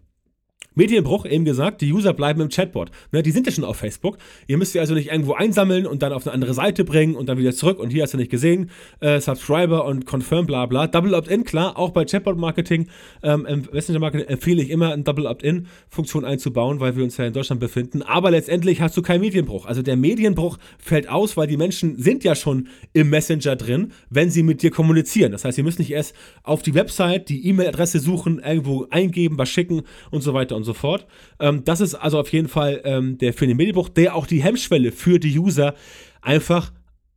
Medienbruch, 0.75 1.27
eben 1.27 1.45
gesagt, 1.45 1.81
die 1.81 1.93
User 1.93 2.13
bleiben 2.13 2.41
im 2.41 2.49
Chatbot. 2.49 2.91
Ne, 3.11 3.23
die 3.23 3.31
sind 3.31 3.47
ja 3.47 3.53
schon 3.53 3.65
auf 3.65 3.77
Facebook. 3.77 4.19
Ihr 4.47 4.59
müsst 4.59 4.73
sie 4.73 4.81
also 4.81 4.95
nicht 4.95 5.11
irgendwo 5.11 5.35
einsammeln 5.35 5.87
und 5.87 6.03
dann 6.03 6.13
auf 6.13 6.27
eine 6.27 6.35
andere 6.35 6.55
Seite 6.55 6.85
bringen 6.85 7.15
und 7.15 7.29
dann 7.29 7.39
wieder 7.39 7.53
zurück 7.53 7.79
und 7.79 7.91
hier 7.91 8.03
hast 8.03 8.15
du 8.15 8.19
nicht 8.19 8.31
gesehen, 8.31 8.71
äh, 9.01 9.21
Subscriber 9.21 9.85
und 9.85 10.07
Confirm, 10.07 10.47
bla 10.47 10.67
bla. 10.67 10.87
Double 10.87 11.15
Opt-in, 11.15 11.45
klar, 11.45 11.79
auch 11.79 11.91
bei 11.91 12.05
Chatbot-Marketing, 12.05 12.89
ähm, 13.23 13.67
Messenger-Marketing 13.73 14.27
empfehle 14.27 14.63
ich 14.63 14.71
immer, 14.71 14.93
eine 14.93 15.03
Double 15.03 15.27
Opt-in-Funktion 15.27 16.25
einzubauen, 16.25 16.81
weil 16.81 16.97
wir 16.97 17.05
uns 17.05 17.17
ja 17.17 17.27
in 17.27 17.33
Deutschland 17.33 17.61
befinden. 17.61 18.03
Aber 18.03 18.31
letztendlich 18.31 18.81
hast 18.81 18.97
du 18.97 19.03
keinen 19.03 19.21
Medienbruch. 19.21 19.67
Also 19.67 19.83
der 19.83 19.97
Medienbruch 19.97 20.59
fällt 20.79 21.09
aus, 21.09 21.37
weil 21.37 21.47
die 21.47 21.57
Menschen 21.57 21.99
sind 21.99 22.25
ja 22.25 22.35
schon 22.35 22.69
im 22.93 23.11
Messenger 23.11 23.57
drin, 23.57 23.93
wenn 24.11 24.31
sie 24.31 24.43
mit 24.43 24.63
dir 24.63 24.71
kommunizieren. 24.71 25.33
Das 25.33 25.45
heißt, 25.45 25.57
sie 25.57 25.63
müssen 25.63 25.83
nicht 25.83 25.93
erst 25.93 26.15
auf 26.43 26.63
die 26.63 26.75
Website 26.75 27.29
die 27.29 27.47
E-Mail-Adresse 27.49 28.01
suchen, 28.01 28.41
irgendwo 28.41 28.87
eingeben, 28.91 29.39
was 29.39 29.49
schicken 29.49 29.83
und 30.11 30.23
so 30.23 30.35
weiter 30.35 30.57
und 30.57 30.62
und 30.63 30.67
so 30.67 30.75
fort. 30.75 31.07
Ähm, 31.41 31.65
das 31.65 31.81
ist 31.81 31.95
also 31.95 32.19
auf 32.19 32.33
jeden 32.33 32.49
Fall 32.49 32.81
ähm, 32.85 33.19
der 33.19 33.35
Medienbruch, 33.41 33.89
der 33.89 34.15
auch 34.15 34.27
die 34.27 34.43
Hemmschwelle 34.43 34.93
für 34.93 35.19
die 35.19 35.39
User 35.39 35.75
einfach 36.21 36.73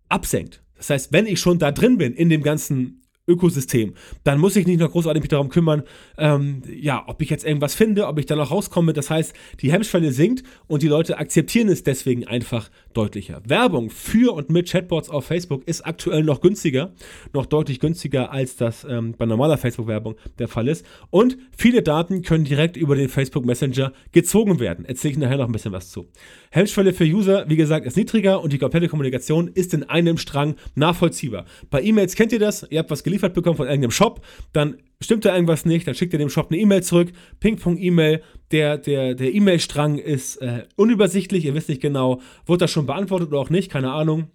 absenkt. 0.10 0.62
Das 0.76 0.90
heißt, 0.90 1.14
wenn 1.14 1.28
ich 1.28 1.40
schon 1.40 1.60
da 1.60 1.72
drin 1.72 1.98
bin 1.98 2.14
in 2.14 2.30
dem 2.30 2.44
ganzen 2.44 3.05
Ökosystem. 3.28 3.94
Dann 4.24 4.40
muss 4.40 4.56
ich 4.56 4.68
nicht 4.68 4.80
noch 4.80 4.92
großartig 4.92 5.24
mich 5.24 5.30
darum 5.30 5.50
kümmern, 5.50 5.84
ähm, 6.18 6.62
ja, 6.70 7.04
ob 7.08 7.22
ich 7.22 7.30
jetzt 7.30 7.46
irgendwas 7.46 7.74
finde, 7.74 8.08
ob 8.08 8.20
ich 8.20 8.28
da 8.28 8.36
noch 8.36 8.52
rauskomme. 8.52 8.94
Das 8.94 9.10
heißt, 9.10 9.34
die 9.62 9.72
Hemmschwelle 9.72 10.12
sinkt 10.12 10.44
und 10.68 10.84
die 10.84 10.88
Leute 10.88 11.18
akzeptieren 11.18 11.70
es 11.70 11.84
deswegen 11.84 12.28
einfach 12.28 12.70
deutlicher. 12.94 13.42
Werbung 13.48 13.90
für 13.90 14.34
und 14.34 14.50
mit 14.50 14.70
Chatbots 14.70 15.10
auf 15.10 15.26
Facebook 15.26 15.68
ist 15.68 15.82
aktuell 15.82 16.24
noch 16.24 16.42
günstiger, 16.42 16.94
noch 17.34 17.48
deutlich 17.48 17.80
günstiger, 17.80 18.32
als 18.32 18.58
das 18.58 18.86
ähm, 18.88 19.16
bei 19.18 19.26
normaler 19.26 19.58
Facebook-Werbung 19.58 20.16
der 20.38 20.48
Fall 20.48 20.68
ist. 20.68 20.86
Und 21.10 21.38
viele 21.58 21.82
Daten 21.82 22.22
können 22.22 22.46
direkt 22.46 22.78
über 22.78 22.96
den 22.96 23.10
Facebook 23.10 23.46
Messenger 23.46 23.92
gezogen 24.12 24.60
werden. 24.60 24.86
Erzähle 24.86 25.14
ich 25.14 25.18
nachher 25.18 25.38
noch 25.38 25.48
ein 25.48 25.52
bisschen 25.52 25.72
was 25.72 25.90
zu. 25.90 26.08
Hemmschwelle 26.56 26.94
für 26.94 27.04
User, 27.04 27.46
wie 27.50 27.58
gesagt, 27.58 27.86
ist 27.86 27.98
niedriger 27.98 28.42
und 28.42 28.54
die 28.54 28.58
komplette 28.58 28.88
Kommunikation 28.88 29.50
ist 29.50 29.74
in 29.74 29.84
einem 29.84 30.18
Strang 30.18 30.56
nachvollziehbar. 30.76 31.46
Bei 31.70 31.84
E-Mails 31.84 32.16
kennt 32.16 32.32
ihr 32.32 32.40
das, 32.40 32.66
ihr 32.70 32.80
habt 32.80 32.90
was 32.90 33.04
geliefert 33.04 33.34
bekommen 33.34 33.58
von 33.58 33.68
irgendeinem 33.68 33.92
Shop, 33.92 34.26
dann 34.54 34.78
stimmt 35.02 35.26
da 35.26 35.34
irgendwas 35.36 35.66
nicht, 35.66 35.86
dann 35.86 35.96
schickt 35.96 36.14
ihr 36.14 36.20
dem 36.20 36.30
Shop 36.30 36.48
eine 36.50 36.60
E-Mail 36.62 36.82
zurück, 36.82 37.12
Ping-Pong-E-Mail, 37.42 38.22
der 38.52 38.78
der 38.78 39.16
der 39.16 39.34
E-Mail-Strang 39.34 39.98
ist 39.98 40.38
äh, 40.38 40.64
unübersichtlich, 40.78 41.44
ihr 41.44 41.56
wisst 41.56 41.68
nicht 41.68 41.82
genau, 41.82 42.22
wurde 42.46 42.60
das 42.60 42.72
schon 42.72 42.86
beantwortet 42.86 43.28
oder 43.28 43.40
auch 43.40 43.50
nicht, 43.50 43.70
keine 43.70 43.92
Ahnung. 43.92 44.30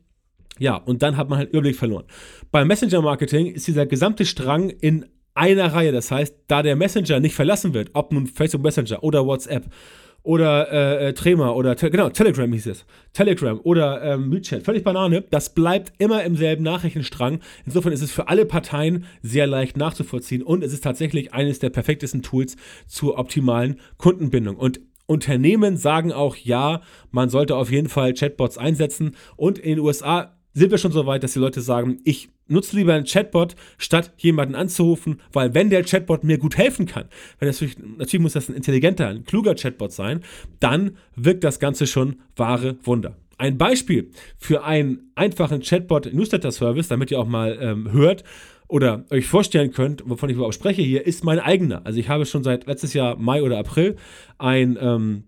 Ja, 0.58 0.76
und 0.76 1.02
dann 1.02 1.16
hat 1.16 1.30
man 1.30 1.38
halt 1.38 1.48
Überblick 1.50 1.76
verloren. 1.76 2.04
Beim 2.50 2.68
Messenger-Marketing 2.68 3.46
ist 3.46 3.66
dieser 3.66 3.86
gesamte 3.86 4.26
Strang 4.26 4.68
in 4.68 5.06
einer 5.32 5.72
Reihe. 5.72 5.90
Das 5.90 6.10
heißt, 6.10 6.36
da 6.48 6.62
der 6.62 6.76
Messenger 6.76 7.18
nicht 7.18 7.34
verlassen 7.34 7.72
wird, 7.72 7.90
ob 7.94 8.12
nun 8.12 8.26
Facebook 8.26 8.62
Messenger 8.62 9.02
oder 9.02 9.24
WhatsApp 9.24 9.70
oder 10.22 10.70
äh, 10.70 11.08
äh, 11.08 11.12
Trema 11.12 11.50
oder 11.50 11.76
te 11.76 11.90
genau, 11.90 12.10
Telegram 12.10 12.52
hieß 12.52 12.66
es. 12.66 12.84
Telegram 13.12 13.58
oder 13.62 14.02
ähm, 14.02 14.32
WeChat, 14.32 14.62
völlig 14.62 14.84
Banane. 14.84 15.24
Das 15.30 15.54
bleibt 15.54 15.92
immer 15.98 16.24
im 16.24 16.36
selben 16.36 16.62
Nachrichtenstrang. 16.62 17.40
Insofern 17.64 17.92
ist 17.92 18.02
es 18.02 18.12
für 18.12 18.28
alle 18.28 18.44
Parteien 18.44 19.06
sehr 19.22 19.46
leicht 19.46 19.76
nachzuvollziehen 19.76 20.42
und 20.42 20.62
es 20.62 20.72
ist 20.72 20.84
tatsächlich 20.84 21.32
eines 21.32 21.58
der 21.58 21.70
perfektesten 21.70 22.22
Tools 22.22 22.56
zur 22.86 23.18
optimalen 23.18 23.80
Kundenbindung. 23.96 24.56
Und 24.56 24.80
Unternehmen 25.06 25.76
sagen 25.76 26.12
auch, 26.12 26.36
ja, 26.36 26.82
man 27.10 27.30
sollte 27.30 27.56
auf 27.56 27.72
jeden 27.72 27.88
Fall 27.88 28.14
Chatbots 28.14 28.58
einsetzen. 28.58 29.16
Und 29.36 29.58
in 29.58 29.70
den 29.70 29.80
USA 29.80 30.36
sind 30.52 30.70
wir 30.70 30.78
schon 30.78 30.92
so 30.92 31.04
weit, 31.06 31.24
dass 31.24 31.32
die 31.32 31.40
Leute 31.40 31.60
sagen, 31.62 31.98
ich 32.04 32.28
nutze 32.50 32.76
lieber 32.76 32.94
einen 32.94 33.04
Chatbot, 33.04 33.56
statt 33.78 34.12
jemanden 34.18 34.54
anzurufen, 34.54 35.20
weil 35.32 35.54
wenn 35.54 35.70
der 35.70 35.84
Chatbot 35.84 36.24
mir 36.24 36.38
gut 36.38 36.56
helfen 36.56 36.86
kann, 36.86 37.06
das 37.38 37.60
natürlich, 37.60 37.78
natürlich 37.78 38.22
muss 38.22 38.32
das 38.34 38.48
ein 38.48 38.56
intelligenter, 38.56 39.08
ein 39.08 39.24
kluger 39.24 39.54
Chatbot 39.54 39.92
sein, 39.92 40.20
dann 40.58 40.96
wirkt 41.16 41.44
das 41.44 41.58
Ganze 41.58 41.86
schon 41.86 42.16
wahre 42.36 42.76
Wunder. 42.82 43.16
Ein 43.38 43.56
Beispiel 43.56 44.10
für 44.36 44.64
einen 44.64 45.10
einfachen 45.14 45.60
Chatbot-Newsletter-Service, 45.62 46.88
damit 46.88 47.10
ihr 47.10 47.18
auch 47.18 47.26
mal 47.26 47.58
ähm, 47.60 47.90
hört, 47.90 48.24
oder 48.70 49.04
euch 49.10 49.26
vorstellen 49.26 49.72
könnt, 49.72 50.02
wovon 50.06 50.30
ich 50.30 50.36
überhaupt 50.36 50.54
spreche 50.54 50.82
hier, 50.82 51.04
ist 51.04 51.24
mein 51.24 51.40
eigener. 51.40 51.84
Also 51.84 51.98
ich 51.98 52.08
habe 52.08 52.24
schon 52.24 52.44
seit 52.44 52.66
letztes 52.66 52.94
Jahr 52.94 53.16
Mai 53.16 53.42
oder 53.42 53.58
April 53.58 53.96
ein 54.38 54.78
ähm, 54.80 55.24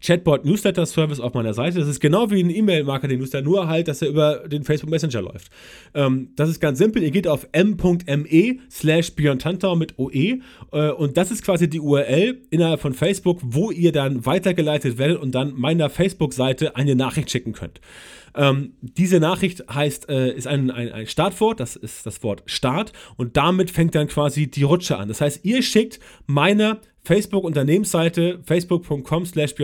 Chatbot 0.00 0.44
Newsletter 0.44 0.86
Service 0.86 1.20
auf 1.20 1.34
meiner 1.34 1.54
Seite. 1.54 1.80
Das 1.80 1.88
ist 1.88 2.00
genau 2.00 2.30
wie 2.30 2.42
ein 2.42 2.50
E-Mail-Marketing 2.50 3.18
Newsletter, 3.18 3.44
nur 3.44 3.68
halt, 3.68 3.88
dass 3.88 4.00
er 4.00 4.08
über 4.08 4.48
den 4.48 4.62
Facebook 4.64 4.90
Messenger 4.90 5.22
läuft. 5.22 5.50
Ähm, 5.94 6.30
das 6.36 6.48
ist 6.48 6.60
ganz 6.60 6.78
simpel. 6.78 7.02
Ihr 7.02 7.10
geht 7.10 7.26
auf 7.26 7.48
m.me 7.52 8.58
slash 8.70 9.12
mit 9.16 9.98
OE 9.98 10.40
äh, 10.72 10.90
und 10.90 11.16
das 11.16 11.30
ist 11.30 11.44
quasi 11.44 11.68
die 11.68 11.80
URL 11.80 12.40
innerhalb 12.50 12.80
von 12.80 12.94
Facebook, 12.94 13.40
wo 13.42 13.70
ihr 13.70 13.92
dann 13.92 14.24
weitergeleitet 14.24 14.98
werdet 14.98 15.18
und 15.20 15.34
dann 15.34 15.54
meiner 15.54 15.90
Facebook-Seite 15.90 16.76
eine 16.76 16.94
Nachricht 16.94 17.30
schicken 17.30 17.52
könnt. 17.52 17.80
Ähm, 18.34 18.74
diese 18.80 19.20
Nachricht 19.20 19.64
heißt, 19.72 20.08
äh, 20.08 20.32
ist 20.32 20.46
ein, 20.46 20.70
ein, 20.70 20.90
ein 20.90 21.06
Startwort, 21.06 21.60
das 21.60 21.76
ist 21.76 22.06
das 22.06 22.22
Wort 22.22 22.42
Start 22.46 22.92
und 23.16 23.36
damit 23.36 23.70
fängt 23.70 23.94
dann 23.94 24.08
quasi 24.08 24.50
die 24.50 24.62
Rutsche 24.62 24.96
an. 24.96 25.08
Das 25.08 25.20
heißt, 25.20 25.44
ihr 25.44 25.62
schickt 25.62 26.00
meiner 26.26 26.80
Facebook-Unternehmensseite 27.04 28.40
facebook.com 28.44 29.26
slash 29.26 29.54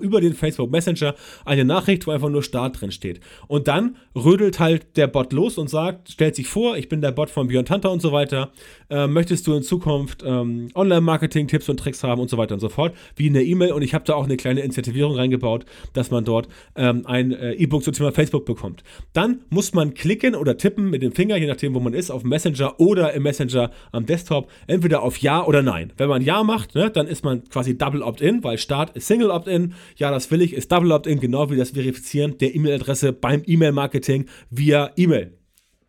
über 0.00 0.20
den 0.20 0.34
Facebook 0.34 0.70
Messenger 0.70 1.14
eine 1.44 1.64
Nachricht, 1.64 2.06
wo 2.06 2.10
einfach 2.10 2.30
nur 2.30 2.42
Start 2.42 2.80
drin 2.80 2.90
steht. 2.90 3.20
Und 3.48 3.68
dann 3.68 3.96
rödelt 4.14 4.58
halt 4.58 4.96
der 4.96 5.06
Bot 5.06 5.32
los 5.32 5.58
und 5.58 5.68
sagt, 5.68 6.10
stellt 6.10 6.36
sich 6.36 6.48
vor, 6.48 6.76
ich 6.76 6.88
bin 6.88 7.00
der 7.02 7.12
Bot 7.12 7.30
von 7.30 7.48
Björn 7.48 7.66
Tanta 7.66 7.88
und 7.88 8.00
so 8.00 8.12
weiter. 8.12 8.50
Äh, 8.88 9.06
möchtest 9.06 9.46
du 9.46 9.54
in 9.54 9.62
Zukunft 9.62 10.22
ähm, 10.24 10.68
Online-Marketing-Tipps 10.74 11.68
und 11.68 11.78
Tricks 11.78 12.02
haben 12.02 12.20
und 12.20 12.30
so 12.30 12.36
weiter 12.36 12.54
und 12.54 12.60
so 12.60 12.68
fort, 12.68 12.94
wie 13.16 13.26
in 13.26 13.34
der 13.34 13.44
E-Mail. 13.44 13.72
Und 13.72 13.82
ich 13.82 13.94
habe 13.94 14.04
da 14.04 14.14
auch 14.14 14.24
eine 14.24 14.36
kleine 14.36 14.60
Incentivierung 14.60 15.14
reingebaut, 15.14 15.64
dass 15.92 16.10
man 16.10 16.24
dort 16.24 16.48
ähm, 16.76 17.02
ein 17.06 17.32
äh, 17.32 17.52
E-Book 17.52 17.82
zum 17.82 17.92
Thema 17.92 18.12
Facebook 18.12 18.44
bekommt. 18.44 18.82
Dann 19.12 19.40
muss 19.50 19.74
man 19.74 19.94
klicken 19.94 20.34
oder 20.34 20.56
tippen 20.56 20.90
mit 20.90 21.02
dem 21.02 21.12
Finger, 21.12 21.36
je 21.36 21.46
nachdem, 21.46 21.74
wo 21.74 21.80
man 21.80 21.94
ist, 21.94 22.10
auf 22.10 22.24
Messenger 22.24 22.78
oder 22.78 23.12
im 23.12 23.22
Messenger 23.22 23.70
am 23.92 24.06
Desktop, 24.06 24.48
entweder 24.66 25.02
auf 25.02 25.18
Ja 25.18 25.44
oder 25.44 25.62
Nein. 25.62 25.92
Wenn 25.96 26.08
man 26.08 26.22
Ja 26.22 26.44
macht, 26.44 26.74
ne, 26.74 26.90
dann 26.90 27.06
ist 27.06 27.24
man 27.24 27.44
quasi 27.48 27.76
Double 27.76 28.02
Opt-in, 28.02 28.44
weil 28.44 28.58
Start 28.58 28.96
ist 28.96 29.06
Single 29.06 29.30
Opt-in. 29.30 29.74
Ja, 29.96 30.10
das 30.10 30.30
will 30.30 30.42
ich, 30.42 30.52
ist 30.52 30.70
Double 30.70 30.92
Opt-in, 30.92 31.20
genau 31.20 31.50
wie 31.50 31.56
das 31.56 31.70
Verifizieren 31.70 32.38
der 32.38 32.54
E-Mail-Adresse 32.54 33.12
beim 33.12 33.42
E-Mail-Marketing 33.44 34.26
via 34.50 34.90
E-Mail. 34.96 35.32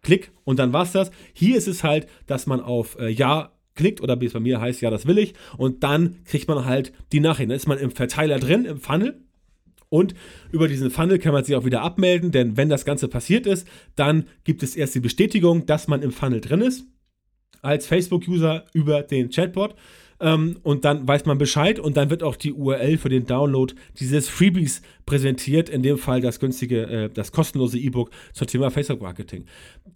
Klick 0.07 0.31
und 0.45 0.57
dann 0.57 0.71
war's 0.71 0.93
das. 0.93 1.11
Hier 1.33 1.57
ist 1.57 1.67
es 1.67 1.83
halt, 1.83 2.07
dass 2.27 2.47
man 2.47 2.61
auf 2.61 2.97
äh, 2.97 3.09
Ja 3.09 3.51
klickt 3.75 3.99
oder 3.99 4.19
wie 4.21 4.25
es 4.25 4.31
bei 4.33 4.39
mir 4.39 4.61
heißt, 4.61 4.79
ja, 4.81 4.89
das 4.89 5.05
will 5.05 5.17
ich 5.17 5.33
und 5.57 5.83
dann 5.83 6.23
kriegt 6.23 6.47
man 6.47 6.63
halt 6.63 6.93
die 7.11 7.19
Nachricht. 7.19 7.49
Dann 7.49 7.57
ist 7.57 7.67
man 7.67 7.77
im 7.77 7.91
Verteiler 7.91 8.39
drin, 8.39 8.63
im 8.63 8.79
Funnel 8.79 9.21
und 9.89 10.15
über 10.49 10.69
diesen 10.69 10.91
Funnel 10.91 11.19
kann 11.19 11.33
man 11.33 11.43
sich 11.43 11.55
auch 11.57 11.65
wieder 11.65 11.81
abmelden, 11.81 12.31
denn 12.31 12.55
wenn 12.55 12.69
das 12.69 12.85
Ganze 12.85 13.09
passiert 13.09 13.45
ist, 13.45 13.67
dann 13.95 14.27
gibt 14.45 14.63
es 14.63 14.77
erst 14.77 14.95
die 14.95 15.01
Bestätigung, 15.01 15.65
dass 15.65 15.89
man 15.89 16.01
im 16.01 16.11
Funnel 16.11 16.39
drin 16.39 16.61
ist. 16.61 16.85
als 17.61 17.85
Facebook-User 17.87 18.65
über 18.73 19.03
den 19.03 19.29
Chatbot. 19.29 19.75
Ähm, 20.19 20.57
und 20.63 20.85
dann 20.85 21.07
weiß 21.07 21.25
man 21.25 21.37
Bescheid 21.37 21.79
und 21.79 21.97
dann 21.97 22.09
wird 22.09 22.23
auch 22.23 22.35
die 22.37 22.53
URL 22.53 22.97
für 22.97 23.09
den 23.09 23.25
Download 23.25 23.73
dieses 23.99 24.29
Freebies 24.29 24.81
präsentiert, 25.07 25.69
in 25.69 25.81
dem 25.81 25.97
Fall 25.97 26.21
das 26.21 26.39
günstige, 26.39 26.83
äh, 26.83 27.09
das 27.09 27.31
kostenlose 27.31 27.79
E-Book 27.79 28.11
zum 28.33 28.45
Thema 28.45 28.69
Facebook 28.69 29.01
Marketing. 29.01 29.45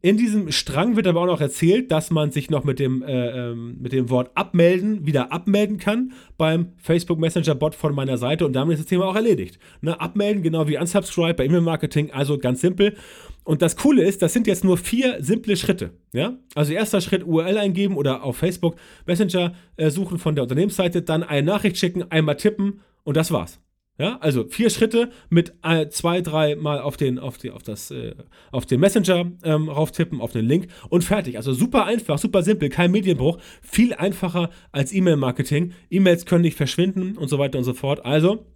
In 0.01 0.17
diesem 0.17 0.51
Strang 0.51 0.95
wird 0.95 1.05
aber 1.05 1.21
auch 1.21 1.27
noch 1.27 1.41
erzählt, 1.41 1.91
dass 1.91 2.09
man 2.09 2.31
sich 2.31 2.49
noch 2.49 2.63
mit 2.63 2.79
dem, 2.79 3.03
äh, 3.03 3.51
ähm, 3.51 3.77
mit 3.79 3.91
dem 3.91 4.09
Wort 4.09 4.31
abmelden 4.33 5.05
wieder 5.05 5.31
abmelden 5.31 5.77
kann 5.77 6.13
beim 6.37 6.69
Facebook 6.77 7.19
Messenger 7.19 7.53
Bot 7.53 7.75
von 7.75 7.93
meiner 7.93 8.17
Seite 8.17 8.45
und 8.45 8.53
damit 8.53 8.75
ist 8.75 8.85
das 8.85 8.89
Thema 8.89 9.05
auch 9.05 9.15
erledigt. 9.15 9.59
Ne, 9.81 9.99
abmelden, 9.99 10.41
genau 10.41 10.67
wie 10.67 10.79
unsubscribe 10.79 11.35
bei 11.35 11.45
E-Mail 11.45 11.61
Marketing, 11.61 12.09
also 12.11 12.39
ganz 12.39 12.61
simpel. 12.61 12.95
Und 13.43 13.61
das 13.61 13.75
Coole 13.75 14.03
ist, 14.03 14.21
das 14.21 14.31
sind 14.31 14.47
jetzt 14.47 14.63
nur 14.63 14.77
vier 14.77 15.17
simple 15.19 15.57
Schritte. 15.57 15.91
Ja? 16.13 16.37
Also 16.55 16.71
erster 16.71 17.01
Schritt 17.01 17.25
URL 17.25 17.57
eingeben 17.57 17.97
oder 17.97 18.23
auf 18.23 18.37
Facebook 18.37 18.77
Messenger 19.05 19.53
äh, 19.75 19.89
suchen 19.89 20.19
von 20.19 20.35
der 20.35 20.43
Unternehmensseite, 20.43 21.01
dann 21.01 21.23
eine 21.23 21.45
Nachricht 21.45 21.77
schicken, 21.77 22.09
einmal 22.09 22.37
tippen 22.37 22.79
und 23.03 23.17
das 23.17 23.31
war's. 23.31 23.59
Ja, 24.01 24.17
also 24.19 24.47
vier 24.49 24.71
Schritte 24.71 25.11
mit 25.29 25.53
äh, 25.61 25.87
zwei, 25.89 26.21
drei 26.21 26.55
Mal 26.55 26.79
auf 26.79 26.97
den, 26.97 27.19
auf 27.19 27.37
die, 27.37 27.51
auf 27.51 27.61
das, 27.61 27.91
äh, 27.91 28.15
auf 28.51 28.65
den 28.65 28.79
Messenger 28.79 29.31
ähm, 29.43 29.69
rauftippen, 29.69 30.21
auf 30.21 30.31
den 30.31 30.43
Link 30.43 30.69
und 30.89 31.03
fertig. 31.03 31.37
Also 31.37 31.53
super 31.53 31.85
einfach, 31.85 32.17
super 32.17 32.41
simpel, 32.41 32.69
kein 32.69 32.89
Medienbruch, 32.89 33.37
viel 33.61 33.93
einfacher 33.93 34.49
als 34.71 34.91
E-Mail-Marketing. 34.91 35.73
E-Mails 35.91 36.25
können 36.25 36.41
nicht 36.41 36.57
verschwinden 36.57 37.15
und 37.15 37.27
so 37.27 37.37
weiter 37.37 37.59
und 37.59 37.63
so 37.63 37.75
fort. 37.75 38.03
Also 38.03 38.47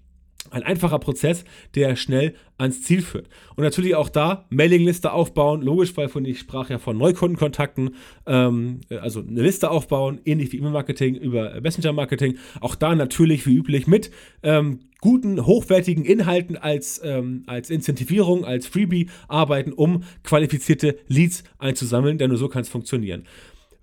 ein 0.49 0.63
einfacher 0.63 0.97
Prozess, 0.97 1.43
der 1.75 1.95
schnell 1.95 2.33
ans 2.57 2.81
Ziel 2.81 3.03
führt. 3.03 3.29
Und 3.55 3.63
natürlich 3.63 3.93
auch 3.93 4.09
da 4.09 4.45
Mailingliste 4.49 5.11
aufbauen, 5.11 5.61
logisch, 5.61 5.95
weil 5.95 6.09
von 6.09 6.25
ich 6.25 6.39
sprach 6.39 6.69
ja 6.69 6.79
von 6.79 6.97
Neukundenkontakten, 6.97 7.95
ähm, 8.25 8.81
also 8.89 9.19
eine 9.19 9.41
Liste 9.41 9.69
aufbauen, 9.69 10.21
ähnlich 10.25 10.51
wie 10.51 10.57
E-Mail-Marketing 10.57 11.15
über 11.15 11.61
Messenger-Marketing. 11.61 12.37
Auch 12.61 12.75
da 12.75 12.95
natürlich 12.95 13.45
wie 13.45 13.55
üblich 13.55 13.87
mit 13.87 14.09
ähm, 14.43 14.79
guten, 15.05 15.45
hochwertigen 15.45 16.03
Inhalten 16.03 16.57
als, 16.57 16.99
ähm, 17.03 17.43
als 17.45 17.69
Incentivierung, 17.69 18.43
als 18.43 18.65
Freebie 18.65 19.09
arbeiten, 19.27 19.71
um 19.71 20.01
qualifizierte 20.23 20.97
Leads 21.07 21.43
einzusammeln, 21.59 22.17
denn 22.17 22.29
nur 22.29 22.39
so 22.39 22.47
kann 22.47 22.63
es 22.63 22.69
funktionieren. 22.69 23.27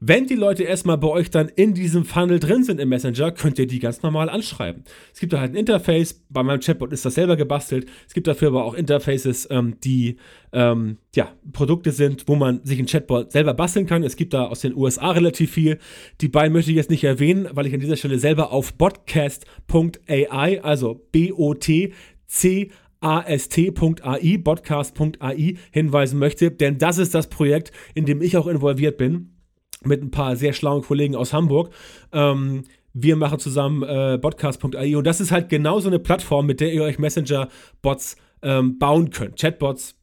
Wenn 0.04 0.26
die 0.26 0.34
Leute 0.34 0.64
erstmal 0.64 0.98
bei 0.98 1.06
euch 1.06 1.30
dann 1.30 1.48
in 1.48 1.74
diesem 1.74 2.04
Funnel 2.04 2.40
drin 2.40 2.64
sind 2.64 2.80
im 2.80 2.88
Messenger, 2.88 3.30
könnt 3.30 3.60
ihr 3.60 3.68
die 3.68 3.78
ganz 3.78 4.02
normal 4.02 4.28
anschreiben. 4.28 4.82
Es 5.14 5.20
gibt 5.20 5.32
da 5.32 5.38
halt 5.38 5.52
ein 5.52 5.56
Interface, 5.56 6.24
bei 6.28 6.42
meinem 6.42 6.58
Chatbot 6.58 6.92
ist 6.92 7.04
das 7.04 7.14
selber 7.14 7.36
gebastelt. 7.36 7.86
Es 8.08 8.12
gibt 8.12 8.26
dafür 8.26 8.48
aber 8.48 8.64
auch 8.64 8.74
Interfaces, 8.74 9.46
ähm, 9.48 9.76
die 9.84 10.16
ähm, 10.52 10.98
ja, 11.14 11.32
Produkte 11.52 11.92
sind, 11.92 12.26
wo 12.26 12.34
man 12.34 12.64
sich 12.64 12.80
ein 12.80 12.86
Chatbot 12.86 13.30
selber 13.30 13.54
basteln 13.54 13.86
kann. 13.86 14.02
Es 14.02 14.16
gibt 14.16 14.34
da 14.34 14.46
aus 14.46 14.62
den 14.62 14.74
USA 14.74 15.12
relativ 15.12 15.52
viel. 15.52 15.78
Die 16.20 16.26
beiden 16.26 16.52
möchte 16.52 16.72
ich 16.72 16.76
jetzt 16.76 16.90
nicht 16.90 17.04
erwähnen, 17.04 17.46
weil 17.52 17.68
ich 17.68 17.74
an 17.74 17.78
dieser 17.78 17.94
Stelle 17.96 18.18
selber 18.18 18.50
auf 18.50 18.76
podcast.ai, 18.76 20.60
also 20.64 21.00
B-O-T-C 21.12 22.70
ast.ai, 22.98 24.38
podcast.ai 24.42 25.54
hinweisen 25.70 26.18
möchte, 26.18 26.50
denn 26.50 26.78
das 26.78 26.98
ist 26.98 27.14
das 27.14 27.28
Projekt, 27.28 27.70
in 27.94 28.04
dem 28.04 28.20
ich 28.20 28.36
auch 28.36 28.48
involviert 28.48 28.96
bin 28.96 29.31
mit 29.86 30.02
ein 30.02 30.10
paar 30.10 30.36
sehr 30.36 30.52
schlauen 30.52 30.82
Kollegen 30.82 31.16
aus 31.16 31.32
Hamburg. 31.32 31.72
Ähm, 32.12 32.64
wir 32.94 33.16
machen 33.16 33.38
zusammen 33.38 33.82
äh, 33.82 34.18
podcast.ai 34.18 34.96
und 34.96 35.06
das 35.06 35.20
ist 35.20 35.32
halt 35.32 35.48
genau 35.48 35.80
so 35.80 35.88
eine 35.88 35.98
Plattform, 35.98 36.46
mit 36.46 36.60
der 36.60 36.72
ihr 36.72 36.82
euch 36.82 36.98
Messenger-Bots 36.98 38.16
ähm, 38.42 38.78
bauen 38.78 39.10
könnt. 39.10 39.40
Chatbots, 39.40 39.94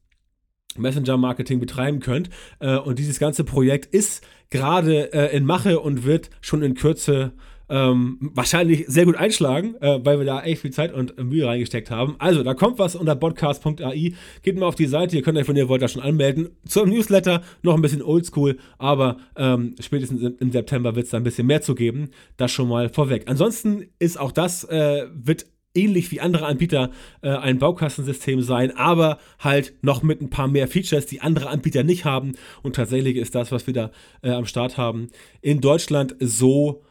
Messenger-Marketing 0.78 1.60
betreiben 1.60 2.00
könnt. 2.00 2.30
Äh, 2.60 2.78
und 2.78 3.00
dieses 3.00 3.20
ganze 3.20 3.44
Projekt 3.44 3.94
ist 3.94 4.26
gerade 4.50 5.14
äh, 5.14 5.36
in 5.36 5.46
Mache 5.46 5.80
und 5.80 6.04
wird 6.04 6.30
schon 6.42 6.64
in 6.64 6.74
Kürze 6.74 7.34
ähm, 7.70 8.18
wahrscheinlich 8.34 8.86
sehr 8.88 9.06
gut 9.06 9.16
einschlagen, 9.16 9.76
äh, 9.82 10.00
weil 10.04 10.20
wir 10.20 10.26
da 10.26 10.42
echt 10.42 10.62
viel 10.62 10.72
Zeit 10.72 10.94
und 10.94 11.18
Mühe 11.24 11.46
reingesteckt 11.46 11.92
haben. 11.92 12.16
Also, 12.20 12.44
da 12.44 12.54
kommt 12.54 12.80
was 12.80 12.96
unter 12.96 13.16
podcast.ai. 13.16 14.14
Geht 14.44 14.58
mal 14.58 14.66
auf 14.66 14.76
die 14.76 14.88
Seite, 14.88 15.16
ihr 15.16 15.22
könnt 15.22 15.38
euch, 15.38 15.48
wenn 15.48 15.56
ihr 15.56 15.70
wollt, 15.70 15.82
da 15.82 15.88
schon 15.88 16.02
anmelden. 16.02 16.50
Zum 16.66 16.90
Newsletter 16.90 17.42
noch 17.62 17.76
ein 17.76 17.82
bisschen 17.82 18.02
oldschool, 18.02 18.58
aber 18.78 19.18
ähm, 19.36 19.76
spätestens 19.80 20.22
im 20.40 20.52
September 20.52 20.96
wird 20.96 21.06
es 21.06 21.12
da 21.12 21.18
ein 21.18 21.24
bisschen 21.24 21.48
mehr 21.48 21.62
zu 21.62 21.76
geben. 21.76 22.10
Das 22.38 22.52
schon 22.52 22.68
mal 22.68 22.90
vorweg. 22.90 23.24
Ansonsten 23.28 23.86
ist 24.00 24.20
auch 24.20 24.32
das, 24.32 24.64
äh, 24.64 25.08
wird 25.14 25.46
ähnlich 25.76 26.12
wie 26.12 26.20
andere 26.20 26.46
Anbieter 26.46 26.92
äh, 27.22 27.30
ein 27.30 27.60
Baukastensystem 27.60 28.42
sein, 28.42 28.76
aber 28.76 29.20
halt 29.40 29.74
noch 29.82 30.02
mit 30.04 30.22
ein 30.22 30.30
paar 30.30 30.48
mehr 30.48 30.68
Features, 30.68 31.06
die 31.06 31.22
andere 31.22 31.50
Anbieter 31.50 31.84
nicht 31.84 32.06
haben. 32.06 32.34
Und 32.64 32.76
tatsächlich 32.76 33.18
ist 33.18 33.36
das, 33.36 33.52
was 33.52 33.68
wir 33.68 33.74
da 33.74 33.92
äh, 34.22 34.32
am 34.32 34.46
Start 34.46 34.78
haben, 34.78 35.10
in 35.42 35.62
Deutschland 35.62 36.16
so 36.20 36.84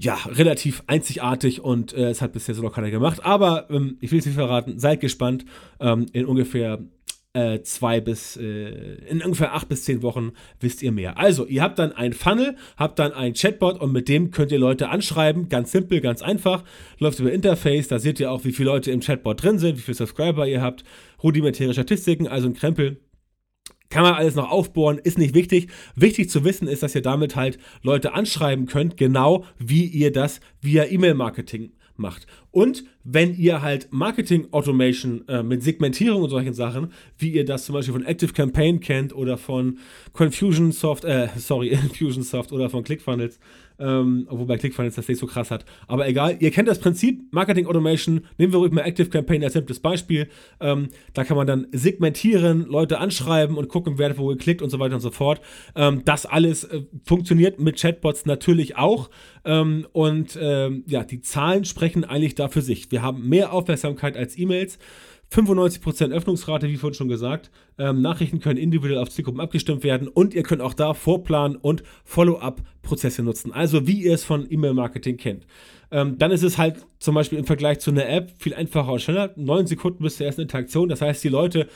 ja, 0.00 0.14
relativ 0.26 0.84
einzigartig 0.86 1.60
und 1.60 1.92
äh, 1.92 2.10
es 2.10 2.22
hat 2.22 2.32
bisher 2.32 2.54
so 2.54 2.62
noch 2.62 2.72
keiner 2.72 2.90
gemacht. 2.90 3.24
Aber 3.24 3.68
ähm, 3.68 3.98
ich 4.00 4.12
will 4.12 4.20
es 4.20 4.26
nicht 4.26 4.36
verraten, 4.36 4.78
seid 4.78 5.00
gespannt. 5.00 5.44
Ähm, 5.80 6.06
in 6.12 6.24
ungefähr 6.24 6.78
äh, 7.32 7.62
zwei 7.62 8.00
bis, 8.00 8.36
äh, 8.36 8.94
in 9.08 9.22
ungefähr 9.22 9.54
acht 9.54 9.68
bis 9.68 9.84
zehn 9.84 10.02
Wochen 10.02 10.32
wisst 10.60 10.82
ihr 10.82 10.92
mehr. 10.92 11.18
Also, 11.18 11.46
ihr 11.46 11.62
habt 11.62 11.80
dann 11.80 11.90
ein 11.90 12.12
Funnel, 12.12 12.56
habt 12.76 13.00
dann 13.00 13.12
ein 13.12 13.34
Chatbot 13.34 13.80
und 13.80 13.92
mit 13.92 14.08
dem 14.08 14.30
könnt 14.30 14.52
ihr 14.52 14.60
Leute 14.60 14.88
anschreiben. 14.88 15.48
Ganz 15.48 15.72
simpel, 15.72 16.00
ganz 16.00 16.22
einfach. 16.22 16.62
Läuft 16.98 17.18
über 17.18 17.32
Interface, 17.32 17.88
da 17.88 17.98
seht 17.98 18.20
ihr 18.20 18.30
auch, 18.30 18.44
wie 18.44 18.52
viele 18.52 18.70
Leute 18.70 18.92
im 18.92 19.00
Chatbot 19.00 19.42
drin 19.42 19.58
sind, 19.58 19.78
wie 19.78 19.82
viele 19.82 19.96
Subscriber 19.96 20.46
ihr 20.46 20.62
habt, 20.62 20.84
rudimentäre 21.24 21.72
Statistiken, 21.72 22.28
also 22.28 22.46
ein 22.46 22.54
Krempel. 22.54 23.00
Kann 23.90 24.02
man 24.02 24.14
alles 24.14 24.34
noch 24.34 24.50
aufbohren, 24.50 24.98
ist 24.98 25.18
nicht 25.18 25.34
wichtig. 25.34 25.68
Wichtig 25.94 26.28
zu 26.28 26.44
wissen 26.44 26.68
ist, 26.68 26.82
dass 26.82 26.94
ihr 26.94 27.02
damit 27.02 27.36
halt 27.36 27.58
Leute 27.82 28.12
anschreiben 28.12 28.66
könnt, 28.66 28.96
genau 28.96 29.44
wie 29.58 29.86
ihr 29.86 30.12
das 30.12 30.40
via 30.60 30.84
E-Mail-Marketing 30.84 31.72
macht. 31.98 32.26
Und 32.50 32.84
wenn 33.04 33.36
ihr 33.36 33.62
halt 33.62 33.88
Marketing 33.90 34.48
Automation 34.52 35.26
äh, 35.28 35.42
mit 35.42 35.62
Segmentierung 35.62 36.22
und 36.22 36.30
solchen 36.30 36.54
Sachen, 36.54 36.92
wie 37.18 37.30
ihr 37.30 37.44
das 37.44 37.64
zum 37.64 37.74
Beispiel 37.74 37.94
von 37.94 38.04
Active 38.04 38.32
Campaign 38.32 38.80
kennt 38.80 39.14
oder 39.14 39.36
von 39.36 39.78
Confusionsoft, 40.12 41.04
äh, 41.04 41.28
sorry, 41.36 41.68
Infusionsoft 41.68 42.52
oder 42.52 42.70
von 42.70 42.84
ClickFunnels, 42.84 43.38
ähm, 43.78 44.26
wobei 44.30 44.56
ClickFunnels 44.56 44.94
das 44.94 45.08
nicht 45.08 45.18
so 45.18 45.26
krass 45.26 45.50
hat. 45.50 45.64
Aber 45.86 46.08
egal, 46.08 46.36
ihr 46.40 46.50
kennt 46.50 46.68
das 46.68 46.78
Prinzip, 46.78 47.22
Marketing 47.30 47.66
Automation, 47.66 48.22
nehmen 48.38 48.52
wir 48.52 48.58
ruhig 48.58 48.72
mal 48.72 48.82
Active 48.82 49.08
Campaign 49.08 49.44
als 49.44 49.52
simples 49.52 49.80
Beispiel. 49.80 50.28
Ähm, 50.60 50.88
da 51.14 51.24
kann 51.24 51.36
man 51.36 51.46
dann 51.46 51.66
segmentieren, 51.72 52.66
Leute 52.66 52.98
anschreiben 52.98 53.56
und 53.56 53.68
gucken, 53.68 53.98
wer 53.98 54.10
hat 54.10 54.18
wo 54.18 54.26
geklickt 54.26 54.62
und 54.62 54.70
so 54.70 54.78
weiter 54.78 54.94
und 54.94 55.00
so 55.00 55.10
fort. 55.10 55.40
Ähm, 55.76 56.02
das 56.04 56.26
alles 56.26 56.64
äh, 56.64 56.82
funktioniert 57.04 57.60
mit 57.60 57.80
Chatbots 57.80 58.26
natürlich 58.26 58.76
auch. 58.76 59.10
Ähm, 59.44 59.86
und 59.92 60.38
ähm, 60.40 60.84
ja, 60.86 61.04
die 61.04 61.20
Zahlen 61.20 61.64
sprechen 61.64 62.04
eigentlich 62.04 62.34
da 62.34 62.48
für 62.48 62.62
sich. 62.62 62.90
Wir 62.90 63.02
haben 63.02 63.28
mehr 63.28 63.52
Aufmerksamkeit 63.52 64.16
als 64.16 64.38
E-Mails. 64.38 64.78
95% 65.32 66.12
Öffnungsrate, 66.12 66.68
wie 66.68 66.76
vorhin 66.76 66.94
schon 66.94 67.08
gesagt. 67.08 67.50
Ähm, 67.78 68.00
Nachrichten 68.00 68.40
können 68.40 68.58
individuell 68.58 68.98
auf 68.98 69.10
Zielgruppen 69.10 69.40
abgestimmt 69.40 69.84
werden 69.84 70.08
und 70.08 70.34
ihr 70.34 70.42
könnt 70.42 70.62
auch 70.62 70.74
da 70.74 70.94
Vorplan- 70.94 71.56
und 71.56 71.82
Follow-up-Prozesse 72.04 73.22
nutzen. 73.22 73.52
Also 73.52 73.86
wie 73.86 74.02
ihr 74.02 74.14
es 74.14 74.24
von 74.24 74.50
E-Mail-Marketing 74.50 75.18
kennt. 75.18 75.46
Ähm, 75.90 76.18
dann 76.18 76.30
ist 76.30 76.42
es 76.42 76.58
halt 76.58 76.86
zum 76.98 77.14
Beispiel 77.14 77.38
im 77.38 77.44
Vergleich 77.44 77.78
zu 77.80 77.90
einer 77.90 78.08
App 78.08 78.32
viel 78.38 78.54
einfacher 78.54 78.92
und 78.92 79.00
schneller. 79.00 79.32
Neun 79.36 79.66
Sekunden 79.66 80.02
bis 80.02 80.16
zur 80.16 80.26
ersten 80.26 80.42
Interaktion. 80.42 80.88
Das 80.88 81.00
heißt, 81.00 81.22
die 81.24 81.28
Leute 81.28 81.68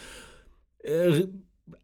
äh, 0.82 1.24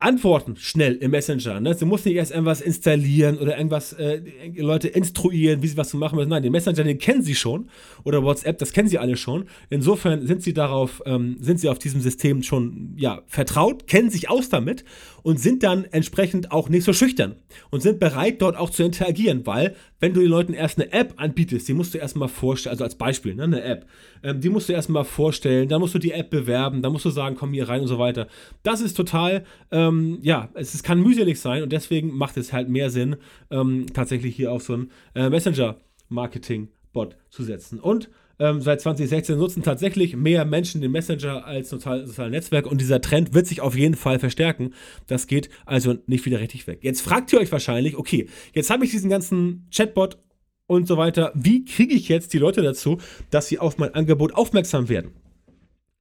antworten 0.01 0.57
schnell 0.57 0.95
im 0.97 1.11
Messenger. 1.11 1.61
Ne? 1.61 1.75
Sie 1.75 1.85
muss 1.85 2.05
nicht 2.05 2.15
erst 2.15 2.31
irgendwas 2.31 2.61
installieren 2.61 3.39
oder 3.39 3.57
irgendwas 3.57 3.93
äh, 3.95 4.21
Leute 4.57 4.89
instruieren, 4.89 5.63
wie 5.63 5.69
sie 5.69 5.77
was 5.77 5.91
zu 5.91 5.97
machen 5.97 6.17
müssen. 6.17 6.29
Nein, 6.29 6.43
den 6.43 6.53
Messenger, 6.53 6.85
den 6.85 6.99
kennen 6.99 7.23
sie 7.23 7.35
schon. 7.35 7.69
Oder 8.05 8.23
WhatsApp, 8.23 8.59
das 8.59 8.73
kennen 8.73 8.89
sie 8.89 8.99
alle 8.99 9.17
schon. 9.17 9.47
Insofern 9.71 10.27
sind 10.27 10.43
sie 10.43 10.53
darauf, 10.53 11.03
ähm, 11.05 11.37
sind 11.41 11.59
sie 11.59 11.69
auf 11.69 11.79
diesem 11.79 12.01
System 12.01 12.43
schon 12.43 12.95
ja, 12.97 13.23
vertraut, 13.27 13.87
kennen 13.87 14.11
sich 14.11 14.31
aus 14.31 14.49
damit 14.49 14.85
und 15.23 15.41
sind 15.41 15.63
dann 15.63 15.85
entsprechend 15.85 16.53
auch 16.53 16.69
nicht 16.69 16.85
so 16.85 16.93
schüchtern 16.93 17.37
und 17.71 17.83
sind 17.83 17.99
bereit, 17.99 18.41
dort 18.41 18.57
auch 18.57 18.71
zu 18.71 18.85
interagieren, 18.85 19.47
weil 19.47 19.75
wenn 20.01 20.15
du 20.15 20.21
den 20.21 20.31
Leuten 20.31 20.55
erst 20.55 20.79
eine 20.79 20.93
App 20.93 21.15
anbietest, 21.17 21.69
die 21.69 21.75
musst 21.75 21.93
du 21.93 21.99
erstmal 21.99 22.29
vorstellen, 22.29 22.73
also 22.73 22.85
als 22.85 22.95
Beispiel, 22.95 23.35
ne, 23.35 23.45
eine 23.45 23.63
App, 23.63 23.87
ähm, 24.23 24.41
die 24.41 24.49
musst 24.49 24.69
du 24.69 24.73
erstmal 24.73 25.05
vorstellen, 25.05 25.69
dann 25.69 25.81
musst 25.81 25.95
du 25.95 25.99
die 25.99 26.13
App 26.13 26.31
bewerben, 26.31 26.83
dann 26.83 26.93
musst 26.93 27.05
du 27.05 27.11
sagen, 27.11 27.37
komm 27.37 27.53
hier 27.53 27.69
rein 27.69 27.81
und 27.81 27.89
so 27.89 27.99
weiter. 27.99 28.29
Das 28.63 28.81
ist 28.81 28.97
total, 28.97 29.45
ähm, 29.71 30.19
ja, 30.23 30.49
es, 30.55 30.75
es, 30.75 30.83
kann 30.83 31.01
mühselig 31.01 31.41
sein 31.41 31.63
und 31.63 31.73
deswegen 31.73 32.17
macht 32.17 32.37
es 32.37 32.53
halt 32.53 32.69
mehr 32.69 32.91
Sinn, 32.91 33.17
ähm, 33.51 33.87
tatsächlich 33.93 34.35
hier 34.37 34.53
auf 34.53 34.63
so 34.63 34.75
ein 34.75 34.91
äh, 35.15 35.29
Messenger-Marketing-Bot 35.29 37.17
zu 37.31 37.43
setzen. 37.43 37.81
Und 37.81 38.11
ähm, 38.41 38.61
seit 38.61 38.81
2016 38.81 39.37
nutzen 39.37 39.63
tatsächlich 39.63 40.15
mehr 40.17 40.45
Menschen 40.45 40.81
den 40.81 40.93
Messenger 40.93 41.45
als 41.45 41.71
soziales 41.71 42.17
Netzwerk 42.17 42.67
und 42.67 42.81
dieser 42.81 43.01
Trend 43.01 43.35
wird 43.35 43.47
sich 43.47 43.61
auf 43.61 43.77
jeden 43.77 43.97
Fall 43.97 44.19
verstärken. 44.19 44.75
Das 45.07 45.27
geht 45.27 45.51
also 45.67 45.97
nicht 46.07 46.25
wieder 46.25 46.41
richtig 46.41 46.67
weg. 46.67 46.79
Jetzt 46.83 47.01
fragt 47.01 47.33
ihr 47.33 47.41
euch 47.41 47.51
wahrscheinlich, 47.51 47.97
okay, 47.97 48.29
jetzt 48.55 48.71
habe 48.71 48.85
ich 48.85 48.93
diesen 48.93 49.11
ganzen 49.11 49.67
Chatbot 49.75 50.19
und 50.67 50.87
so 50.87 50.97
weiter. 50.97 51.33
Wie 51.35 51.65
kriege 51.65 51.95
ich 51.95 52.09
jetzt 52.09 52.33
die 52.33 52.39
Leute 52.39 52.63
dazu, 52.63 52.99
dass 53.31 53.49
sie 53.49 53.59
auf 53.59 53.79
mein 53.79 53.95
Angebot 53.95 54.35
aufmerksam 54.35 54.89
werden? 54.89 55.11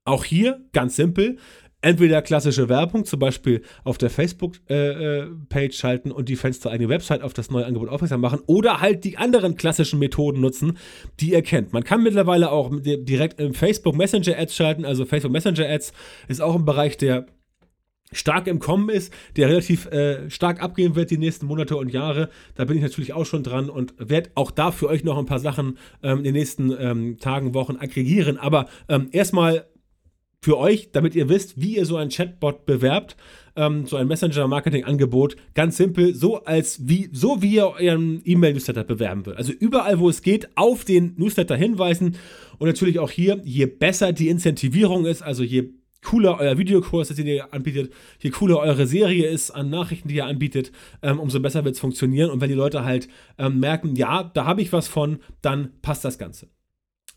Auch 0.03 0.23
hier 0.23 0.61
ganz 0.73 0.95
simpel. 0.95 1.37
Entweder 1.81 2.23
klassische 2.23 2.69
Werbung, 2.69 3.05
zum 3.05 3.19
Beispiel 3.19 3.61
auf 3.83 3.99
der 3.99 4.09
Facebook-Page 4.09 4.67
äh, 4.69 5.65
äh 5.65 5.71
schalten 5.71 6.11
und 6.11 6.27
die 6.27 6.35
Fenster 6.35 6.71
eine 6.71 6.89
Website 6.89 7.21
auf 7.21 7.33
das 7.33 7.51
neue 7.51 7.67
Angebot 7.67 7.89
aufmerksam 7.89 8.19
machen 8.19 8.39
oder 8.47 8.81
halt 8.81 9.03
die 9.03 9.17
anderen 9.17 9.55
klassischen 9.55 9.99
Methoden 9.99 10.41
nutzen, 10.41 10.79
die 11.19 11.33
ihr 11.33 11.43
kennt. 11.43 11.73
Man 11.73 11.83
kann 11.83 12.01
mittlerweile 12.01 12.51
auch 12.51 12.71
direkt 12.81 13.39
im 13.39 13.53
Facebook 13.53 13.95
Messenger 13.95 14.39
Ads 14.39 14.55
schalten, 14.55 14.85
also 14.85 15.05
Facebook 15.05 15.31
Messenger 15.31 15.69
Ads 15.69 15.93
ist 16.27 16.41
auch 16.41 16.55
ein 16.55 16.65
Bereich, 16.65 16.97
der 16.97 17.27
stark 18.11 18.47
im 18.47 18.59
Kommen 18.59 18.89
ist, 18.89 19.13
der 19.35 19.49
relativ 19.49 19.85
äh, 19.87 20.29
stark 20.29 20.63
abgehen 20.63 20.95
wird 20.95 21.11
die 21.11 21.17
nächsten 21.17 21.45
Monate 21.45 21.77
und 21.77 21.91
Jahre. 21.91 22.29
Da 22.55 22.65
bin 22.65 22.77
ich 22.77 22.83
natürlich 22.83 23.13
auch 23.13 23.25
schon 23.25 23.43
dran 23.43 23.69
und 23.69 23.93
werde 23.97 24.31
auch 24.35 24.49
da 24.49 24.71
für 24.71 24.87
euch 24.87 25.03
noch 25.03 25.17
ein 25.17 25.25
paar 25.25 25.39
Sachen 25.39 25.77
ähm, 26.01 26.19
in 26.19 26.23
den 26.23 26.33
nächsten 26.33 26.73
ähm, 26.79 27.19
Tagen, 27.19 27.53
Wochen 27.53 27.75
aggregieren. 27.75 28.37
Aber 28.37 28.67
ähm, 28.87 29.09
erstmal 29.11 29.67
für 30.41 30.57
euch, 30.57 30.91
damit 30.91 31.15
ihr 31.15 31.29
wisst, 31.29 31.59
wie 31.59 31.77
ihr 31.77 31.85
so 31.85 31.97
ein 31.97 32.09
Chatbot 32.09 32.65
bewerbt, 32.65 33.17
ähm, 33.55 33.85
so 33.85 33.97
ein 33.97 34.07
Messenger-Marketing-Angebot, 34.07 35.35
ganz 35.55 35.77
simpel, 35.77 36.13
so 36.13 36.43
als 36.43 36.87
wie, 36.87 37.09
so 37.11 37.41
wie 37.41 37.55
ihr 37.55 37.67
euren 37.79 38.21
E-Mail-Newsletter 38.23 38.83
bewerben 38.83 39.25
würdet. 39.25 39.39
Also 39.39 39.51
überall, 39.51 39.99
wo 39.99 40.09
es 40.09 40.21
geht, 40.21 40.49
auf 40.55 40.85
den 40.85 41.15
Newsletter 41.17 41.55
hinweisen 41.55 42.17
und 42.59 42.67
natürlich 42.67 42.99
auch 42.99 43.09
hier, 43.09 43.41
je 43.43 43.65
besser 43.65 44.13
die 44.13 44.29
Incentivierung 44.29 45.05
ist, 45.05 45.23
also 45.23 45.43
je 45.43 45.71
cooler 46.03 46.39
euer 46.39 46.57
Videokurs 46.57 47.09
ist, 47.09 47.17
den 47.17 47.27
ihr 47.27 47.53
anbietet, 47.53 47.91
je 48.19 48.29
cooler 48.29 48.59
eure 48.59 48.87
Serie 48.87 49.27
ist 49.27 49.51
an 49.51 49.69
Nachrichten, 49.69 50.07
die 50.07 50.15
ihr 50.15 50.25
anbietet, 50.25 50.71
ähm, 51.01 51.19
umso 51.19 51.39
besser 51.39 51.65
wird 51.65 51.75
es 51.75 51.81
funktionieren. 51.81 52.29
Und 52.29 52.39
wenn 52.39 52.49
die 52.49 52.55
Leute 52.55 52.85
halt 52.85 53.09
ähm, 53.37 53.59
merken, 53.59 53.95
ja, 53.95 54.23
da 54.23 54.45
habe 54.45 54.61
ich 54.61 54.71
was 54.71 54.87
von, 54.87 55.19
dann 55.41 55.71
passt 55.81 56.05
das 56.05 56.17
Ganze. 56.17 56.49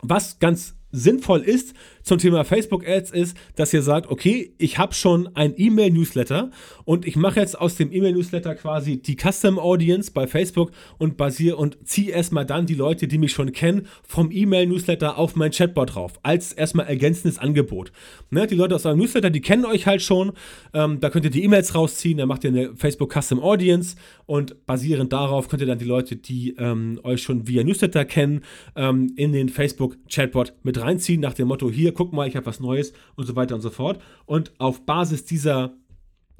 Was 0.02 0.38
ganz 0.38 0.79
sinnvoll 0.92 1.40
ist 1.40 1.74
zum 2.02 2.18
Thema 2.18 2.44
Facebook 2.44 2.86
Ads 2.88 3.10
ist, 3.10 3.36
dass 3.56 3.72
ihr 3.72 3.82
sagt, 3.82 4.10
okay, 4.10 4.52
ich 4.58 4.78
habe 4.78 4.94
schon 4.94 5.28
ein 5.34 5.54
E-Mail-Newsletter 5.56 6.50
und 6.84 7.06
ich 7.06 7.16
mache 7.16 7.40
jetzt 7.40 7.58
aus 7.58 7.76
dem 7.76 7.92
E-Mail-Newsletter 7.92 8.54
quasi 8.54 9.00
die 9.00 9.16
Custom 9.16 9.58
Audience 9.58 10.10
bei 10.10 10.26
Facebook 10.26 10.70
und 10.98 11.16
basiere 11.16 11.56
und 11.56 11.78
ziehe 11.84 12.10
erstmal 12.12 12.46
dann 12.46 12.66
die 12.66 12.74
Leute, 12.74 13.06
die 13.06 13.18
mich 13.18 13.32
schon 13.32 13.52
kennen, 13.52 13.86
vom 14.06 14.30
E-Mail-Newsletter 14.32 15.18
auf 15.18 15.36
mein 15.36 15.50
Chatbot 15.50 15.94
drauf, 15.94 16.14
als 16.22 16.52
erstmal 16.52 16.86
ergänzendes 16.86 17.38
Angebot. 17.38 17.92
Ne, 18.30 18.46
die 18.46 18.54
Leute 18.54 18.74
aus 18.74 18.86
eurem 18.86 18.98
Newsletter, 18.98 19.30
die 19.30 19.40
kennen 19.40 19.64
euch 19.64 19.86
halt 19.86 20.02
schon, 20.02 20.32
ähm, 20.72 21.00
da 21.00 21.10
könnt 21.10 21.24
ihr 21.24 21.30
die 21.30 21.44
E-Mails 21.44 21.74
rausziehen, 21.74 22.18
dann 22.18 22.28
macht 22.28 22.44
ihr 22.44 22.50
eine 22.50 22.74
Facebook 22.76 23.12
Custom 23.12 23.40
Audience 23.40 23.96
und 24.26 24.66
basierend 24.66 25.12
darauf 25.12 25.48
könnt 25.48 25.62
ihr 25.62 25.68
dann 25.68 25.78
die 25.78 25.84
Leute, 25.84 26.16
die 26.16 26.54
ähm, 26.58 26.98
euch 27.02 27.22
schon 27.22 27.46
via 27.46 27.62
Newsletter 27.62 28.04
kennen, 28.04 28.42
ähm, 28.74 29.12
in 29.16 29.32
den 29.32 29.48
Facebook 29.48 29.96
Chatbot 30.08 30.54
mit 30.62 30.79
reinziehen, 30.80 31.20
nach 31.20 31.34
dem 31.34 31.48
Motto, 31.48 31.70
hier, 31.70 31.92
guck 31.92 32.12
mal, 32.12 32.26
ich 32.26 32.36
habe 32.36 32.46
was 32.46 32.60
Neues 32.60 32.92
und 33.16 33.26
so 33.26 33.36
weiter 33.36 33.54
und 33.54 33.60
so 33.60 33.70
fort. 33.70 34.00
Und 34.26 34.52
auf 34.58 34.84
Basis 34.86 35.24
dieser 35.24 35.72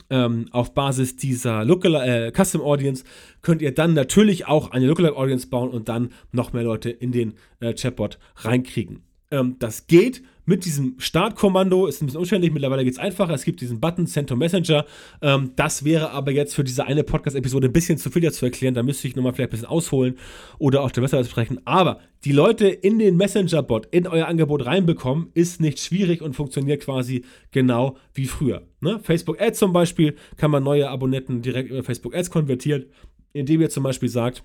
ähm, 0.09 0.47
auf 0.51 0.75
Basis 0.75 1.17
dieser 1.17 1.65
Local, 1.65 1.95
äh, 1.95 2.33
Custom 2.33 2.63
Audience 2.63 3.05
könnt 3.43 3.63
ihr 3.63 3.73
dann 3.73 3.95
natürlich 3.95 4.47
auch 4.47 4.73
eine 4.73 4.87
Lookalike 4.87 5.17
Audience 5.17 5.47
bauen 5.47 5.71
und 5.71 5.89
dann 5.89 6.11
noch 6.33 6.53
mehr 6.53 6.65
Leute 6.65 6.91
in 6.91 7.13
den 7.13 7.35
äh, 7.61 7.75
Chatbot 7.75 8.19
reinkriegen. 8.37 9.03
Ähm, 9.31 9.57
das 9.59 9.87
geht 9.87 10.23
mit 10.51 10.65
diesem 10.65 10.97
Startkommando, 10.99 11.87
ist 11.87 12.03
ein 12.03 12.07
bisschen 12.07 12.19
umständlich, 12.19 12.53
mittlerweile 12.53 12.83
geht 12.83 12.95
es 12.95 12.99
einfacher. 12.99 13.33
Es 13.33 13.45
gibt 13.45 13.61
diesen 13.61 13.81
Button 13.81 14.07
Send 14.07 14.29
to 14.29 14.35
Messenger. 14.35 14.85
Ähm, 15.23 15.53
das 15.55 15.85
wäre 15.85 16.11
aber 16.11 16.33
jetzt 16.33 16.57
für 16.57 16.65
diese 16.65 16.85
eine 16.85 17.05
Podcast-Episode 17.05 17.69
ein 17.69 17.73
bisschen 17.73 17.99
zu 17.99 18.11
viel 18.11 18.23
dazu 18.23 18.45
erklären. 18.45 18.75
Da 18.75 18.83
müsste 18.83 19.07
ich 19.07 19.15
nochmal 19.15 19.33
vielleicht 19.33 19.51
ein 19.51 19.53
bisschen 19.53 19.69
ausholen 19.69 20.19
oder 20.59 20.83
auch 20.83 20.91
der 20.91 21.05
Website 21.05 21.27
sprechen. 21.29 21.61
Aber 21.67 22.01
die 22.25 22.33
Leute 22.33 22.67
in 22.67 22.99
den 22.99 23.17
Messenger-Bot, 23.17 23.87
in 23.93 24.09
euer 24.09 24.27
Angebot 24.27 24.67
reinbekommen, 24.67 25.29
ist 25.35 25.61
nicht 25.61 25.79
schwierig 25.79 26.21
und 26.21 26.35
funktioniert 26.35 26.83
quasi 26.83 27.25
genau 27.53 27.97
wie 28.13 28.27
früher. 28.27 28.63
Ne? 28.81 28.99
Facebook 29.01 29.41
Ads 29.41 29.61
zum 29.61 29.73
Beispiel 29.73 30.17
kann 30.37 30.51
man 30.51 30.65
neue 30.65 30.91
Abonnenten 30.91 31.43
direkt 31.43 31.71
über 31.71 31.85
Facebook 31.85 32.17
Ads 32.17 32.31
konvertieren, 32.31 32.87
indem 33.33 33.61
ihr 33.61 33.71
zum 33.71 33.85
Beispiel 33.85 34.09
sagt, 34.09 34.43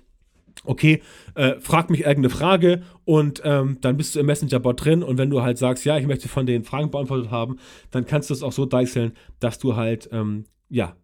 okay, 0.64 1.02
äh, 1.34 1.54
frag 1.60 1.90
mich 1.90 2.00
irgendeine 2.00 2.30
Frage 2.30 2.82
und 3.04 3.42
ähm, 3.44 3.78
dann 3.80 3.96
bist 3.96 4.14
du 4.14 4.20
im 4.20 4.26
Messenger-Bot 4.26 4.84
drin 4.84 5.02
und 5.02 5.18
wenn 5.18 5.30
du 5.30 5.42
halt 5.42 5.58
sagst, 5.58 5.84
ja, 5.84 5.98
ich 5.98 6.06
möchte 6.06 6.28
von 6.28 6.46
den 6.46 6.64
Fragen 6.64 6.90
beantwortet 6.90 7.30
haben, 7.30 7.58
dann 7.90 8.06
kannst 8.06 8.30
du 8.30 8.34
es 8.34 8.42
auch 8.42 8.52
so 8.52 8.66
deichseln, 8.66 9.12
dass 9.38 9.58
du 9.58 9.76
halt, 9.76 10.08
ähm, 10.12 10.44
ja, 10.68 10.96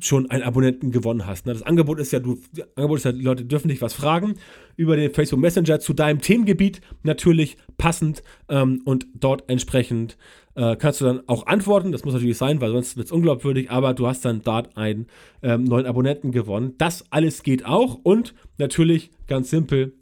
schon 0.00 0.30
einen 0.30 0.42
Abonnenten 0.42 0.90
gewonnen 0.90 1.26
hast. 1.26 1.46
Ne? 1.46 1.52
Das 1.52 1.62
Angebot 1.62 1.98
ist 1.98 2.12
ja, 2.12 2.18
du, 2.18 2.38
Angebot 2.74 2.98
ist 2.98 3.04
ja, 3.04 3.12
die 3.12 3.22
Leute 3.22 3.44
dürfen 3.44 3.68
dich 3.68 3.80
was 3.80 3.94
fragen 3.94 4.34
über 4.76 4.96
den 4.96 5.12
Facebook 5.12 5.40
Messenger 5.40 5.80
zu 5.80 5.94
deinem 5.94 6.20
Themengebiet, 6.20 6.80
natürlich 7.02 7.56
passend 7.78 8.22
ähm, 8.48 8.82
und 8.84 9.06
dort 9.14 9.48
entsprechend 9.48 10.18
äh, 10.56 10.76
kannst 10.76 11.00
du 11.00 11.04
dann 11.04 11.22
auch 11.26 11.46
antworten. 11.46 11.92
Das 11.92 12.04
muss 12.04 12.14
natürlich 12.14 12.38
sein, 12.38 12.60
weil 12.60 12.72
sonst 12.72 12.96
wird 12.96 13.06
es 13.06 13.12
unglaubwürdig, 13.12 13.70
aber 13.70 13.94
du 13.94 14.06
hast 14.06 14.24
dann 14.24 14.42
dort 14.42 14.76
einen 14.76 15.06
ähm, 15.42 15.64
neuen 15.64 15.86
Abonnenten 15.86 16.32
gewonnen. 16.32 16.74
Das 16.78 17.04
alles 17.10 17.42
geht 17.42 17.64
auch 17.64 17.98
und 18.02 18.34
natürlich 18.58 19.10
ganz 19.26 19.50
simpel 19.50 19.94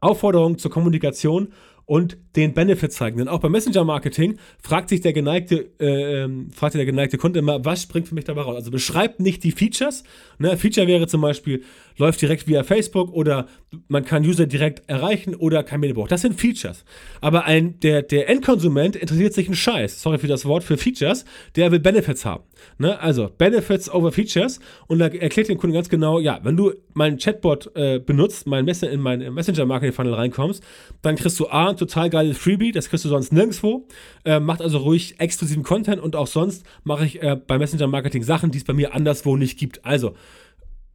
Aufforderung 0.00 0.58
zur 0.58 0.70
Kommunikation 0.70 1.48
und 1.86 2.16
den 2.36 2.54
Benefit 2.54 2.92
zeigen. 2.92 3.18
Denn 3.18 3.28
auch 3.28 3.40
beim 3.40 3.52
Messenger-Marketing 3.52 4.38
fragt 4.60 4.88
sich 4.88 5.00
der 5.00 5.12
geneigte, 5.12 5.70
äh, 5.78 6.28
fragt 6.52 6.74
der 6.74 6.86
geneigte 6.86 7.18
Kunde 7.18 7.38
immer, 7.38 7.64
was 7.64 7.82
springt 7.82 8.08
für 8.08 8.14
mich 8.14 8.24
dabei 8.24 8.42
raus? 8.42 8.56
Also 8.56 8.70
beschreibt 8.70 9.20
nicht 9.20 9.44
die 9.44 9.52
Features. 9.52 10.02
Ne? 10.38 10.56
Feature 10.56 10.86
wäre 10.86 11.06
zum 11.06 11.20
Beispiel, 11.20 11.62
läuft 11.96 12.20
direkt 12.22 12.48
via 12.48 12.64
Facebook 12.64 13.12
oder 13.12 13.46
man 13.88 14.04
kann 14.04 14.24
User 14.24 14.46
direkt 14.46 14.88
erreichen 14.88 15.34
oder 15.34 15.62
kein 15.62 15.80
Medienbuch. 15.80 16.08
Das 16.08 16.22
sind 16.22 16.40
Features. 16.40 16.84
Aber 17.20 17.44
ein, 17.44 17.78
der, 17.80 18.02
der 18.02 18.28
Endkonsument 18.28 18.96
interessiert 18.96 19.34
sich 19.34 19.46
einen 19.46 19.56
Scheiß, 19.56 20.02
sorry 20.02 20.18
für 20.18 20.26
das 20.26 20.44
Wort, 20.44 20.64
für 20.64 20.76
Features, 20.76 21.24
der 21.56 21.70
will 21.70 21.80
Benefits 21.80 22.24
haben. 22.24 22.44
Ne? 22.78 22.98
Also 22.98 23.30
Benefits 23.36 23.90
over 23.90 24.10
Features 24.10 24.58
und 24.88 24.98
da 24.98 25.06
erklärt 25.06 25.48
den 25.48 25.58
Kunden 25.58 25.74
ganz 25.74 25.88
genau, 25.88 26.18
ja, 26.18 26.40
wenn 26.42 26.56
du 26.56 26.72
meinen 26.94 27.18
Chatbot 27.18 27.70
äh, 27.76 27.98
benutzt, 27.98 28.46
mein 28.46 28.64
Messer 28.64 28.90
in 28.90 29.00
meinen 29.00 29.34
Messenger-Marketing-Funnel 29.34 30.14
reinkommst, 30.14 30.62
dann 31.02 31.16
kriegst 31.16 31.38
du 31.38 31.48
A, 31.48 31.73
ein 31.74 31.78
total 31.78 32.10
geiles 32.10 32.38
Freebie, 32.38 32.72
das 32.72 32.88
kriegst 32.88 33.04
du 33.04 33.08
sonst 33.08 33.32
nirgendwo. 33.32 33.86
Äh, 34.24 34.40
macht 34.40 34.62
also 34.62 34.78
ruhig 34.78 35.20
exklusiven 35.20 35.62
Content 35.62 36.00
und 36.00 36.16
auch 36.16 36.26
sonst 36.26 36.64
mache 36.82 37.04
ich 37.04 37.22
äh, 37.22 37.36
bei 37.36 37.58
Messenger-Marketing 37.58 38.22
Sachen, 38.22 38.50
die 38.50 38.58
es 38.58 38.64
bei 38.64 38.72
mir 38.72 38.94
anderswo 38.94 39.36
nicht 39.36 39.58
gibt. 39.58 39.84
Also 39.84 40.14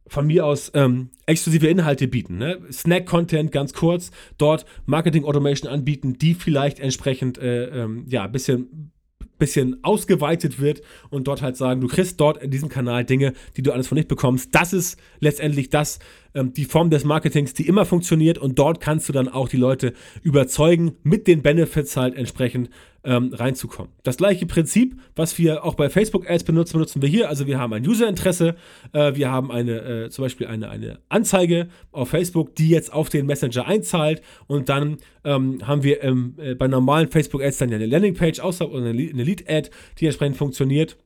von 0.06 0.26
mir 0.26 0.44
aus 0.44 0.72
ähm, 0.74 1.10
exklusive 1.26 1.68
Inhalte 1.68 2.08
bieten. 2.08 2.38
Ne? 2.38 2.58
Snack-Content 2.70 3.52
ganz 3.52 3.72
kurz, 3.72 4.10
dort 4.38 4.66
Marketing-Automation 4.86 5.70
anbieten, 5.70 6.18
die 6.18 6.34
vielleicht 6.34 6.80
entsprechend 6.80 7.38
äh, 7.38 7.66
ähm, 7.66 8.04
ja, 8.08 8.24
ein 8.24 8.32
bisschen 8.32 8.90
bisschen 9.40 9.82
ausgeweitet 9.82 10.60
wird 10.60 10.82
und 11.08 11.26
dort 11.26 11.42
halt 11.42 11.56
sagen, 11.56 11.80
du 11.80 11.88
kriegst 11.88 12.20
dort 12.20 12.40
in 12.40 12.52
diesem 12.52 12.68
Kanal 12.68 13.04
Dinge, 13.04 13.32
die 13.56 13.62
du 13.62 13.72
alles 13.72 13.88
von 13.88 13.96
nicht 13.96 14.06
bekommst. 14.06 14.54
Das 14.54 14.72
ist 14.72 14.96
letztendlich 15.18 15.70
das, 15.70 15.98
ähm, 16.34 16.52
die 16.52 16.64
Form 16.64 16.90
des 16.90 17.04
Marketings, 17.04 17.54
die 17.54 17.66
immer 17.66 17.84
funktioniert 17.84 18.38
und 18.38 18.56
dort 18.58 18.80
kannst 18.80 19.08
du 19.08 19.12
dann 19.12 19.28
auch 19.28 19.48
die 19.48 19.56
Leute 19.56 19.94
überzeugen, 20.22 20.92
mit 21.02 21.26
den 21.26 21.42
Benefits 21.42 21.96
halt 21.96 22.14
entsprechend 22.14 22.70
ähm, 23.04 23.32
reinzukommen. 23.32 23.92
Das 24.02 24.16
gleiche 24.16 24.46
Prinzip, 24.46 24.98
was 25.16 25.38
wir 25.38 25.64
auch 25.64 25.74
bei 25.74 25.88
Facebook 25.88 26.28
Ads 26.28 26.44
benutzen, 26.44 26.74
benutzen 26.74 27.02
wir 27.02 27.08
hier. 27.08 27.28
Also 27.28 27.46
wir 27.46 27.58
haben 27.58 27.72
ein 27.72 27.86
Userinteresse, 27.86 28.56
äh, 28.92 29.14
wir 29.14 29.30
haben 29.30 29.50
eine, 29.50 30.04
äh, 30.04 30.10
zum 30.10 30.24
Beispiel 30.24 30.46
eine, 30.46 30.68
eine 30.68 30.98
Anzeige 31.08 31.68
auf 31.92 32.10
Facebook, 32.10 32.54
die 32.56 32.68
jetzt 32.68 32.92
auf 32.92 33.08
den 33.08 33.26
Messenger 33.26 33.66
einzahlt 33.66 34.22
und 34.46 34.68
dann 34.68 34.98
ähm, 35.24 35.66
haben 35.66 35.82
wir 35.82 36.02
ähm, 36.02 36.34
äh, 36.38 36.54
bei 36.54 36.68
normalen 36.68 37.08
Facebook 37.08 37.42
Ads 37.42 37.58
dann 37.58 37.70
ja 37.70 37.76
eine 37.76 37.86
Landingpage 37.86 38.40
außer 38.40 38.70
oder 38.70 38.86
eine 38.86 38.92
Lead 38.92 39.48
Ad, 39.48 39.70
die 39.98 40.06
entsprechend 40.06 40.36
funktioniert. 40.36 40.96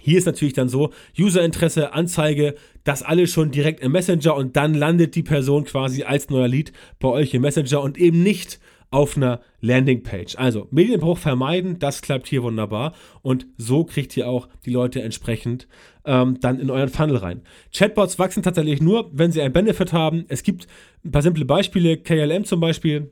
Hier 0.00 0.18
ist 0.18 0.26
natürlich 0.26 0.54
dann 0.54 0.68
so, 0.68 0.92
Userinteresse, 1.18 1.92
Anzeige, 1.92 2.54
das 2.84 3.02
alles 3.02 3.30
schon 3.30 3.50
direkt 3.50 3.80
im 3.80 3.92
Messenger 3.92 4.34
und 4.34 4.56
dann 4.56 4.74
landet 4.74 5.14
die 5.14 5.22
Person 5.22 5.64
quasi 5.64 6.02
als 6.02 6.30
neuer 6.30 6.48
Lead 6.48 6.72
bei 6.98 7.08
euch 7.08 7.34
im 7.34 7.42
Messenger 7.42 7.80
und 7.82 7.98
eben 7.98 8.22
nicht 8.22 8.58
auf 8.92 9.16
einer 9.16 9.40
Landingpage. 9.60 10.36
Also 10.36 10.68
Medienbruch 10.70 11.18
vermeiden, 11.18 11.78
das 11.78 12.02
klappt 12.02 12.28
hier 12.28 12.42
wunderbar 12.42 12.92
und 13.22 13.46
so 13.56 13.84
kriegt 13.84 14.16
ihr 14.16 14.28
auch 14.28 14.48
die 14.64 14.70
Leute 14.70 15.02
entsprechend 15.02 15.66
ähm, 16.04 16.38
dann 16.40 16.60
in 16.60 16.70
euren 16.70 16.90
Funnel 16.90 17.16
rein. 17.16 17.42
Chatbots 17.74 18.18
wachsen 18.18 18.42
tatsächlich 18.42 18.80
nur, 18.80 19.10
wenn 19.12 19.32
sie 19.32 19.40
einen 19.40 19.52
Benefit 19.52 19.92
haben. 19.92 20.26
Es 20.28 20.42
gibt 20.42 20.66
ein 21.04 21.10
paar 21.10 21.22
simple 21.22 21.44
Beispiele, 21.44 21.96
KLM 21.96 22.44
zum 22.44 22.60
Beispiel, 22.60 23.10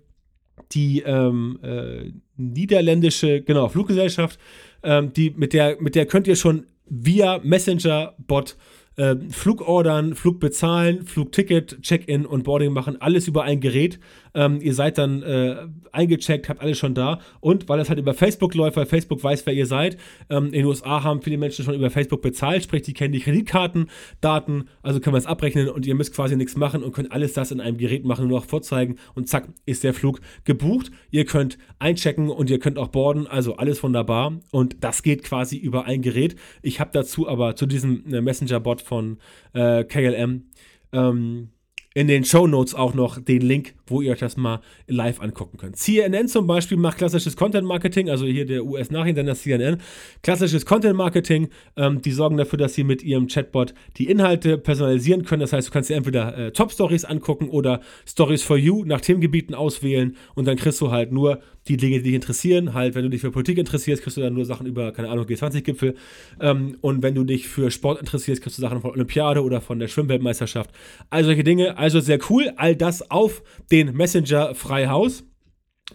die 0.72 1.00
ähm, 1.00 1.58
äh, 1.62 2.12
niederländische, 2.36 3.40
genau, 3.40 3.68
Fluggesellschaft, 3.68 4.38
ähm, 4.82 5.12
die, 5.14 5.30
mit, 5.30 5.52
der, 5.52 5.80
mit 5.80 5.94
der 5.94 6.06
könnt 6.06 6.28
ihr 6.28 6.36
schon 6.36 6.66
via 6.86 7.40
Messenger-Bot 7.42 8.56
äh, 8.96 9.16
Flug 9.30 9.66
ordern, 9.66 10.14
Flug 10.14 10.40
bezahlen, 10.40 11.06
Flugticket, 11.06 11.80
Check-in 11.82 12.26
und 12.26 12.44
Boarding 12.44 12.72
machen, 12.72 13.00
alles 13.00 13.28
über 13.28 13.44
ein 13.44 13.60
Gerät. 13.60 13.98
Ähm, 14.34 14.60
ihr 14.60 14.74
seid 14.74 14.98
dann 14.98 15.22
äh, 15.22 15.56
eingecheckt, 15.92 16.48
habt 16.48 16.60
alles 16.60 16.78
schon 16.78 16.94
da. 16.94 17.20
Und 17.40 17.68
weil 17.68 17.78
das 17.78 17.88
halt 17.88 17.98
über 17.98 18.14
Facebook 18.14 18.54
läuft, 18.54 18.76
weil 18.76 18.86
Facebook 18.86 19.22
weiß, 19.22 19.46
wer 19.46 19.54
ihr 19.54 19.66
seid. 19.66 19.96
Ähm, 20.28 20.46
in 20.46 20.52
den 20.52 20.66
USA 20.66 21.02
haben 21.02 21.22
viele 21.22 21.38
Menschen 21.38 21.64
schon 21.64 21.74
über 21.74 21.90
Facebook 21.90 22.22
bezahlt, 22.22 22.62
sprich, 22.62 22.82
die 22.82 22.92
kennen 22.92 23.12
die 23.12 23.20
Kreditkartendaten, 23.20 24.68
also 24.82 25.00
können 25.00 25.14
wir 25.14 25.18
es 25.18 25.26
abrechnen 25.26 25.68
und 25.68 25.86
ihr 25.86 25.94
müsst 25.94 26.14
quasi 26.14 26.36
nichts 26.36 26.56
machen 26.56 26.82
und 26.82 26.92
könnt 26.92 27.12
alles 27.12 27.32
das 27.32 27.50
in 27.50 27.60
einem 27.60 27.78
Gerät 27.78 28.04
machen, 28.04 28.28
nur 28.28 28.40
noch 28.40 28.46
vorzeigen 28.46 28.96
und 29.14 29.28
zack, 29.28 29.48
ist 29.66 29.84
der 29.84 29.94
Flug 29.94 30.20
gebucht. 30.44 30.90
Ihr 31.10 31.24
könnt 31.24 31.58
einchecken 31.78 32.28
und 32.28 32.50
ihr 32.50 32.58
könnt 32.58 32.78
auch 32.78 32.88
boarden, 32.88 33.26
also 33.26 33.56
alles 33.56 33.82
wunderbar. 33.82 34.38
Und 34.52 34.84
das 34.84 35.02
geht 35.02 35.22
quasi 35.24 35.56
über 35.56 35.84
ein 35.86 36.02
Gerät. 36.02 36.36
Ich 36.62 36.80
habe 36.80 36.90
dazu 36.92 37.28
aber 37.28 37.56
zu 37.56 37.66
diesem 37.66 38.04
äh, 38.12 38.20
Messenger-Bot 38.20 38.82
von 38.82 39.18
äh, 39.52 39.84
KLM 39.84 40.44
ähm, 40.92 41.50
in 41.92 42.06
den 42.06 42.24
Show 42.24 42.46
Notes 42.46 42.74
auch 42.74 42.94
noch 42.94 43.20
den 43.20 43.42
Link, 43.42 43.74
wo 43.86 44.00
ihr 44.00 44.12
euch 44.12 44.20
das 44.20 44.36
mal 44.36 44.60
live 44.86 45.20
angucken 45.20 45.58
könnt. 45.58 45.76
CNN 45.76 46.28
zum 46.28 46.46
Beispiel 46.46 46.78
macht 46.78 46.98
klassisches 46.98 47.36
Content 47.36 47.66
Marketing, 47.66 48.08
also 48.08 48.26
hier 48.26 48.46
der 48.46 48.64
US-Nachrichtensender 48.64 49.34
CNN, 49.34 49.78
klassisches 50.22 50.64
Content 50.64 50.96
Marketing. 50.96 51.48
Ähm, 51.76 52.00
die 52.00 52.12
sorgen 52.12 52.36
dafür, 52.36 52.58
dass 52.58 52.74
sie 52.74 52.84
mit 52.84 53.02
ihrem 53.02 53.26
Chatbot 53.26 53.74
die 53.96 54.08
Inhalte 54.08 54.56
personalisieren 54.56 55.24
können. 55.24 55.40
Das 55.40 55.52
heißt, 55.52 55.68
du 55.68 55.72
kannst 55.72 55.90
dir 55.90 55.96
entweder 55.96 56.38
äh, 56.38 56.52
Top 56.52 56.70
Stories 56.70 57.04
angucken 57.04 57.48
oder 57.48 57.80
Stories 58.06 58.44
for 58.44 58.56
You 58.56 58.84
nach 58.84 59.00
Themengebieten 59.00 59.56
auswählen 59.56 60.16
und 60.36 60.46
dann 60.46 60.56
kriegst 60.56 60.80
du 60.80 60.92
halt 60.92 61.10
nur 61.10 61.40
die 61.70 61.76
Dinge, 61.76 61.98
die 61.98 62.04
dich 62.04 62.14
interessieren. 62.14 62.74
Halt, 62.74 62.94
wenn 62.94 63.04
du 63.04 63.10
dich 63.10 63.20
für 63.20 63.30
Politik 63.30 63.58
interessierst, 63.58 64.02
kriegst 64.02 64.16
du 64.16 64.20
dann 64.20 64.34
nur 64.34 64.44
Sachen 64.44 64.66
über, 64.66 64.92
keine 64.92 65.08
Ahnung, 65.08 65.24
G20-Gipfel. 65.24 65.94
Ähm, 66.40 66.76
und 66.80 67.02
wenn 67.02 67.14
du 67.14 67.24
dich 67.24 67.48
für 67.48 67.70
Sport 67.70 68.00
interessierst, 68.00 68.42
kriegst 68.42 68.58
du 68.58 68.62
Sachen 68.62 68.80
von 68.80 68.90
Olympiade 68.90 69.42
oder 69.42 69.60
von 69.60 69.78
der 69.78 69.88
Schwimmweltmeisterschaft. 69.88 70.70
All 71.08 71.24
solche 71.24 71.44
Dinge. 71.44 71.78
Also 71.78 72.00
sehr 72.00 72.18
cool. 72.28 72.52
All 72.56 72.76
das 72.76 73.10
auf 73.10 73.42
den 73.70 73.96
Messenger 73.96 74.54
Freihaus. 74.54 75.24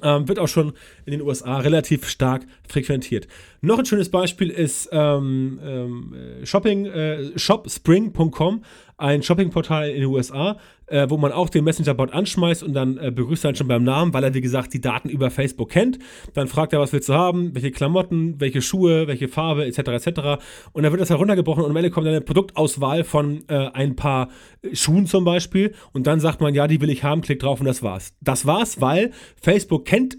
Ähm, 0.04 0.28
wird 0.28 0.40
auch 0.40 0.48
schon 0.48 0.74
in 1.06 1.12
den 1.12 1.22
USA 1.22 1.60
relativ 1.60 2.10
stark 2.10 2.46
frequentiert. 2.68 3.28
Noch 3.62 3.80
ein 3.80 3.86
schönes 3.86 4.12
Beispiel 4.12 4.50
ist 4.50 4.90
ähm, 4.92 5.58
ähm, 5.64 6.16
Shopping, 6.44 6.86
äh, 6.86 7.40
shopspring.com, 7.40 8.64
ein 8.98 9.24
Shoppingportal 9.24 9.90
in 9.90 10.02
den 10.02 10.06
USA, 10.06 10.58
äh, 10.88 11.10
wo 11.10 11.18
man 11.18 11.32
auch 11.32 11.50
den 11.50 11.64
Messenger-Bot 11.64 12.14
anschmeißt 12.14 12.64
und 12.64 12.74
dann 12.74 12.98
äh, 12.98 13.12
begrüßt 13.12 13.46
er 13.46 13.56
schon 13.56 13.68
beim 13.68 13.84
Namen, 13.84 14.14
weil 14.14 14.24
er, 14.24 14.34
wie 14.34 14.42
gesagt, 14.42 14.74
die 14.74 14.82
Daten 14.82 15.10
über 15.10 15.32
Facebook 15.32 15.70
kennt. 15.70 16.00
Dann 16.34 16.48
fragt 16.48 16.74
er, 16.74 16.80
was 16.80 16.94
willst 16.94 17.10
du 17.10 17.14
haben, 17.14 17.54
welche 17.56 17.72
Klamotten, 17.72 18.40
welche 18.40 18.62
Schuhe, 18.62 19.08
welche 19.08 19.28
Farbe, 19.28 19.66
etc., 19.66 19.80
etc. 19.80 20.44
Und 20.74 20.84
dann 20.84 20.92
wird 20.92 21.02
das 21.02 21.10
heruntergebrochen 21.10 21.64
und 21.64 21.72
am 21.72 21.76
Ende 21.76 21.90
kommt 21.90 22.06
dann 22.06 22.14
eine 22.14 22.22
Produktauswahl 22.22 23.04
von 23.04 23.44
äh, 23.48 23.70
ein 23.74 23.96
paar 23.96 24.30
Schuhen 24.74 25.08
zum 25.08 25.26
Beispiel. 25.26 25.74
Und 25.94 26.08
dann 26.08 26.20
sagt 26.20 26.42
man, 26.42 26.54
ja, 26.54 26.68
die 26.68 26.82
will 26.82 26.90
ich 26.90 27.04
haben, 27.04 27.22
klick 27.22 27.40
drauf 27.40 27.60
und 27.60 27.66
das 27.66 27.84
war's. 27.84 28.14
Das 28.22 28.46
war's, 28.46 28.82
weil 28.82 29.12
Facebook 29.42 29.86
kennt 29.86 30.18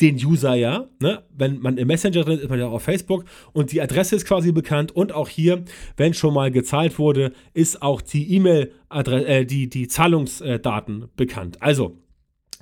den 0.00 0.16
User 0.16 0.54
ja. 0.54 0.88
Ne? 1.00 1.22
Wenn 1.34 1.58
man 1.58 1.78
im 1.78 1.88
Messenger 1.88 2.22
drin 2.22 2.38
ist, 2.38 2.44
ist 2.44 2.50
man 2.50 2.58
ja 2.58 2.66
auch 2.66 2.74
auf 2.74 2.82
Facebook 2.82 3.24
und 3.52 3.72
die 3.72 3.80
Adresse 3.80 4.16
ist 4.16 4.26
quasi 4.26 4.52
bekannt 4.52 4.94
und 4.94 5.12
auch 5.12 5.28
hier, 5.28 5.64
wenn 5.96 6.14
schon 6.14 6.34
mal 6.34 6.50
gezahlt 6.50 6.98
wurde, 6.98 7.32
ist 7.54 7.82
auch 7.82 8.02
die 8.02 8.34
E-Mail-Adresse, 8.34 9.26
äh, 9.26 9.44
die, 9.46 9.68
die 9.68 9.88
Zahlungsdaten 9.88 11.08
bekannt. 11.16 11.62
Also 11.62 11.96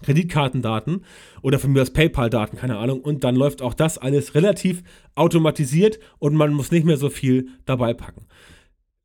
Kreditkartendaten 0.02 1.04
oder 1.42 1.58
von 1.58 1.72
mir 1.72 1.82
aus 1.82 1.90
PayPal-Daten, 1.90 2.56
keine 2.56 2.78
Ahnung. 2.78 3.00
Und 3.00 3.24
dann 3.24 3.36
läuft 3.36 3.62
auch 3.62 3.74
das 3.74 3.98
alles 3.98 4.34
relativ 4.34 4.82
automatisiert 5.14 5.98
und 6.18 6.34
man 6.34 6.52
muss 6.52 6.70
nicht 6.70 6.84
mehr 6.84 6.96
so 6.96 7.10
viel 7.10 7.48
dabei 7.64 7.94
packen. 7.94 8.26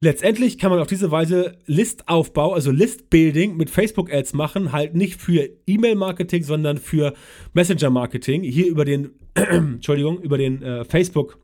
Letztendlich 0.01 0.57
kann 0.57 0.71
man 0.71 0.79
auf 0.79 0.87
diese 0.87 1.11
Weise 1.11 1.57
Listaufbau, 1.65 2.53
also 2.53 2.71
List-Building 2.71 3.57
mit 3.57 3.69
Facebook-Ads 3.69 4.33
machen, 4.33 4.71
halt 4.71 4.95
nicht 4.95 5.19
für 5.19 5.49
E-Mail-Marketing, 5.67 6.43
sondern 6.43 6.77
für 6.77 7.13
Messenger-Marketing. 7.51 8.43
Hier 8.43 8.67
über 8.67 8.85
den, 8.85 9.11
Entschuldigung, 9.33 10.21
über 10.21 10.37
den 10.37 10.61
äh, 10.61 10.85
Facebook 10.85 11.37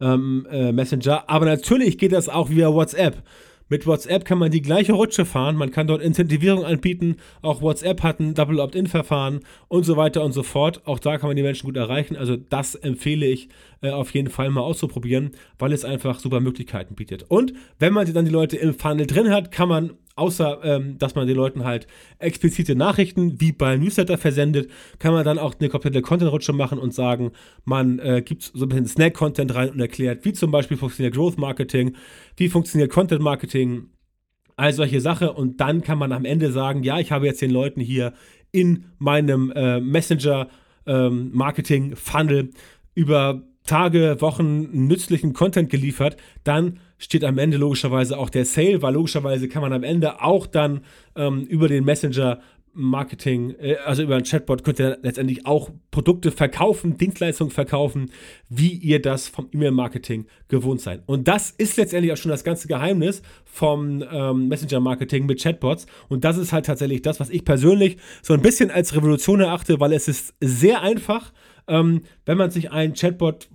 ähm, 0.00 0.44
äh, 0.50 0.72
Messenger. 0.72 1.30
Aber 1.30 1.46
natürlich 1.46 1.98
geht 1.98 2.10
das 2.10 2.28
auch 2.28 2.50
via 2.50 2.72
WhatsApp. 2.74 3.22
Mit 3.70 3.86
WhatsApp 3.86 4.24
kann 4.24 4.38
man 4.38 4.50
die 4.50 4.62
gleiche 4.62 4.94
Rutsche 4.94 5.24
fahren, 5.24 5.54
man 5.54 5.70
kann 5.70 5.86
dort 5.86 6.02
Incentivierung 6.02 6.64
anbieten, 6.64 7.18
auch 7.40 7.62
WhatsApp 7.62 8.02
hat 8.02 8.18
ein 8.18 8.34
Double 8.34 8.58
Opt-in-Verfahren 8.58 9.40
und 9.68 9.84
so 9.84 9.96
weiter 9.96 10.24
und 10.24 10.32
so 10.32 10.42
fort. 10.42 10.82
Auch 10.86 10.98
da 10.98 11.18
kann 11.18 11.28
man 11.28 11.36
die 11.36 11.44
Menschen 11.44 11.66
gut 11.66 11.76
erreichen. 11.76 12.16
Also 12.16 12.36
das 12.36 12.74
empfehle 12.74 13.26
ich 13.26 13.48
äh, 13.80 13.90
auf 13.90 14.10
jeden 14.10 14.28
Fall 14.28 14.50
mal 14.50 14.62
auszuprobieren, 14.62 15.30
weil 15.60 15.72
es 15.72 15.84
einfach 15.84 16.18
super 16.18 16.40
Möglichkeiten 16.40 16.96
bietet. 16.96 17.26
Und 17.28 17.54
wenn 17.78 17.92
man 17.92 18.12
dann 18.12 18.24
die 18.24 18.32
Leute 18.32 18.56
im 18.56 18.74
Funnel 18.74 19.06
drin 19.06 19.30
hat, 19.30 19.52
kann 19.52 19.68
man 19.68 19.92
außer 20.20 20.60
ähm, 20.62 20.98
dass 20.98 21.14
man 21.14 21.26
den 21.26 21.36
Leuten 21.36 21.64
halt 21.64 21.86
explizite 22.18 22.76
Nachrichten 22.76 23.40
wie 23.40 23.52
bei 23.52 23.76
Newsletter 23.76 24.18
versendet, 24.18 24.70
kann 24.98 25.14
man 25.14 25.24
dann 25.24 25.38
auch 25.38 25.54
eine 25.58 25.68
komplette 25.68 26.02
Content-Rutsche 26.02 26.52
machen 26.52 26.78
und 26.78 26.94
sagen, 26.94 27.32
man 27.64 27.98
äh, 27.98 28.22
gibt 28.22 28.42
so 28.42 28.64
ein 28.64 28.68
bisschen 28.68 28.86
Snack-Content 28.86 29.54
rein 29.54 29.70
und 29.70 29.80
erklärt, 29.80 30.24
wie 30.24 30.32
zum 30.32 30.50
Beispiel 30.50 30.76
funktioniert 30.76 31.14
Growth 31.14 31.38
Marketing, 31.38 31.96
wie 32.36 32.48
funktioniert 32.48 32.90
Content 32.90 33.22
Marketing, 33.22 33.88
all 34.56 34.72
solche 34.74 35.00
Sachen 35.00 35.28
und 35.28 35.60
dann 35.60 35.80
kann 35.80 35.98
man 35.98 36.12
am 36.12 36.26
Ende 36.26 36.52
sagen, 36.52 36.82
ja, 36.82 36.98
ich 36.98 37.12
habe 37.12 37.26
jetzt 37.26 37.40
den 37.40 37.50
Leuten 37.50 37.80
hier 37.80 38.12
in 38.52 38.84
meinem 38.98 39.50
äh, 39.52 39.80
Messenger 39.80 40.48
ähm, 40.86 41.32
über 42.94 43.42
Tage, 43.64 44.16
Wochen 44.20 44.86
nützlichen 44.86 45.32
Content 45.32 45.70
geliefert, 45.70 46.16
dann 46.44 46.78
steht 47.00 47.24
am 47.24 47.38
Ende 47.38 47.56
logischerweise 47.56 48.16
auch 48.16 48.30
der 48.30 48.44
Sale, 48.44 48.82
weil 48.82 48.94
logischerweise 48.94 49.48
kann 49.48 49.62
man 49.62 49.72
am 49.72 49.82
Ende 49.82 50.22
auch 50.22 50.46
dann 50.46 50.82
ähm, 51.16 51.42
über 51.46 51.66
den 51.66 51.84
Messenger 51.84 52.40
Marketing, 52.72 53.56
äh, 53.58 53.76
also 53.84 54.02
über 54.02 54.16
ein 54.16 54.22
Chatbot 54.22 54.62
könnt 54.62 54.78
ihr 54.78 54.98
letztendlich 55.02 55.44
auch 55.46 55.70
Produkte 55.90 56.30
verkaufen, 56.30 56.96
Dienstleistungen 56.96 57.50
verkaufen, 57.50 58.10
wie 58.48 58.72
ihr 58.72 59.02
das 59.02 59.28
vom 59.28 59.48
E-Mail-Marketing 59.52 60.26
gewohnt 60.48 60.80
seid. 60.80 61.02
Und 61.06 61.26
das 61.26 61.50
ist 61.50 61.76
letztendlich 61.76 62.12
auch 62.12 62.16
schon 62.16 62.30
das 62.30 62.44
ganze 62.44 62.68
Geheimnis 62.68 63.22
vom 63.44 64.04
ähm, 64.10 64.48
Messenger-Marketing 64.48 65.26
mit 65.26 65.42
Chatbots. 65.42 65.86
Und 66.08 66.24
das 66.24 66.36
ist 66.36 66.52
halt 66.52 66.66
tatsächlich 66.66 67.02
das, 67.02 67.18
was 67.18 67.30
ich 67.30 67.44
persönlich 67.44 67.96
so 68.22 68.34
ein 68.34 68.42
bisschen 68.42 68.70
als 68.70 68.94
Revolution 68.94 69.40
erachte, 69.40 69.80
weil 69.80 69.92
es 69.92 70.06
ist 70.06 70.34
sehr 70.40 70.82
einfach, 70.82 71.32
ähm, 71.66 72.02
wenn 72.24 72.38
man 72.38 72.50
sich 72.50 72.70
ein 72.70 72.94
Chatbot 72.94 73.48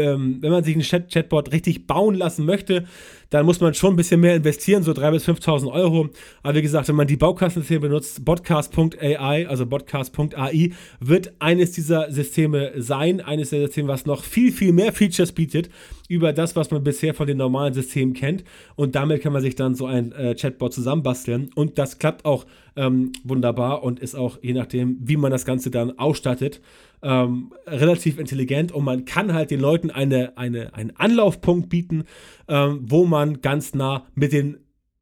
ähm, 0.00 0.38
wenn 0.40 0.50
man 0.50 0.64
sich 0.64 0.76
ein 0.76 0.82
Chat 0.82 1.12
Chatbot 1.12 1.52
richtig 1.52 1.86
bauen 1.86 2.14
lassen 2.14 2.44
möchte, 2.44 2.84
dann 3.30 3.46
muss 3.46 3.60
man 3.60 3.74
schon 3.74 3.94
ein 3.94 3.96
bisschen 3.96 4.20
mehr 4.20 4.34
investieren, 4.34 4.82
so 4.82 4.92
3.000 4.92 5.10
bis 5.12 5.28
5.000 5.28 5.72
Euro. 5.72 6.08
Aber 6.42 6.54
wie 6.56 6.62
gesagt, 6.62 6.88
wenn 6.88 6.96
man 6.96 7.06
die 7.06 7.16
Baukastensysteme 7.16 7.80
benutzt, 7.80 8.24
Podcast.ai, 8.24 9.46
also 9.48 9.66
Podcast.ai, 9.66 10.72
wird 10.98 11.32
eines 11.38 11.72
dieser 11.72 12.10
Systeme 12.10 12.72
sein, 12.76 13.20
eines 13.20 13.50
der 13.50 13.60
Systeme, 13.60 13.88
was 13.88 14.06
noch 14.06 14.24
viel, 14.24 14.52
viel 14.52 14.72
mehr 14.72 14.92
Features 14.92 15.32
bietet 15.32 15.70
über 16.10 16.32
das, 16.32 16.56
was 16.56 16.72
man 16.72 16.82
bisher 16.82 17.14
von 17.14 17.28
den 17.28 17.36
normalen 17.36 17.72
Systemen 17.72 18.14
kennt. 18.14 18.42
Und 18.74 18.96
damit 18.96 19.22
kann 19.22 19.32
man 19.32 19.42
sich 19.42 19.54
dann 19.54 19.76
so 19.76 19.86
ein 19.86 20.10
äh, 20.10 20.34
Chatbot 20.34 20.74
zusammenbasteln. 20.74 21.50
Und 21.54 21.78
das 21.78 22.00
klappt 22.00 22.24
auch 22.24 22.46
ähm, 22.74 23.12
wunderbar 23.22 23.84
und 23.84 24.00
ist 24.00 24.16
auch, 24.16 24.38
je 24.42 24.52
nachdem, 24.52 24.98
wie 25.00 25.16
man 25.16 25.30
das 25.30 25.44
Ganze 25.44 25.70
dann 25.70 25.98
ausstattet, 25.98 26.60
ähm, 27.02 27.52
relativ 27.64 28.18
intelligent 28.18 28.72
und 28.72 28.84
man 28.84 29.04
kann 29.04 29.32
halt 29.32 29.52
den 29.52 29.60
Leuten 29.60 29.90
eine, 29.90 30.36
eine, 30.36 30.74
einen 30.74 30.96
Anlaufpunkt 30.96 31.68
bieten, 31.68 32.04
ähm, 32.48 32.80
wo 32.82 33.06
man 33.06 33.40
ganz 33.40 33.72
nah 33.74 34.04
mit 34.16 34.32
den 34.32 34.58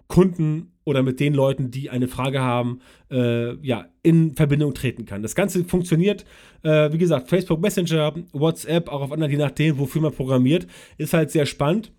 Kunden 0.08 0.72
oder 0.88 1.02
mit 1.02 1.20
den 1.20 1.34
Leuten, 1.34 1.70
die 1.70 1.90
eine 1.90 2.08
Frage 2.08 2.40
haben, 2.40 2.80
äh, 3.10 3.54
ja, 3.64 3.86
in 4.02 4.34
Verbindung 4.34 4.72
treten 4.72 5.04
kann. 5.04 5.22
Das 5.22 5.34
Ganze 5.34 5.64
funktioniert, 5.64 6.24
äh, 6.62 6.90
wie 6.92 6.98
gesagt, 6.98 7.28
Facebook 7.28 7.60
Messenger, 7.60 8.14
WhatsApp, 8.32 8.88
auch 8.88 9.02
auf 9.02 9.12
anderen, 9.12 9.30
je 9.30 9.38
nachdem, 9.38 9.78
wofür 9.78 10.00
man 10.00 10.12
programmiert, 10.12 10.66
ist 10.96 11.12
halt 11.12 11.30
sehr 11.30 11.44
spannend. 11.44 11.92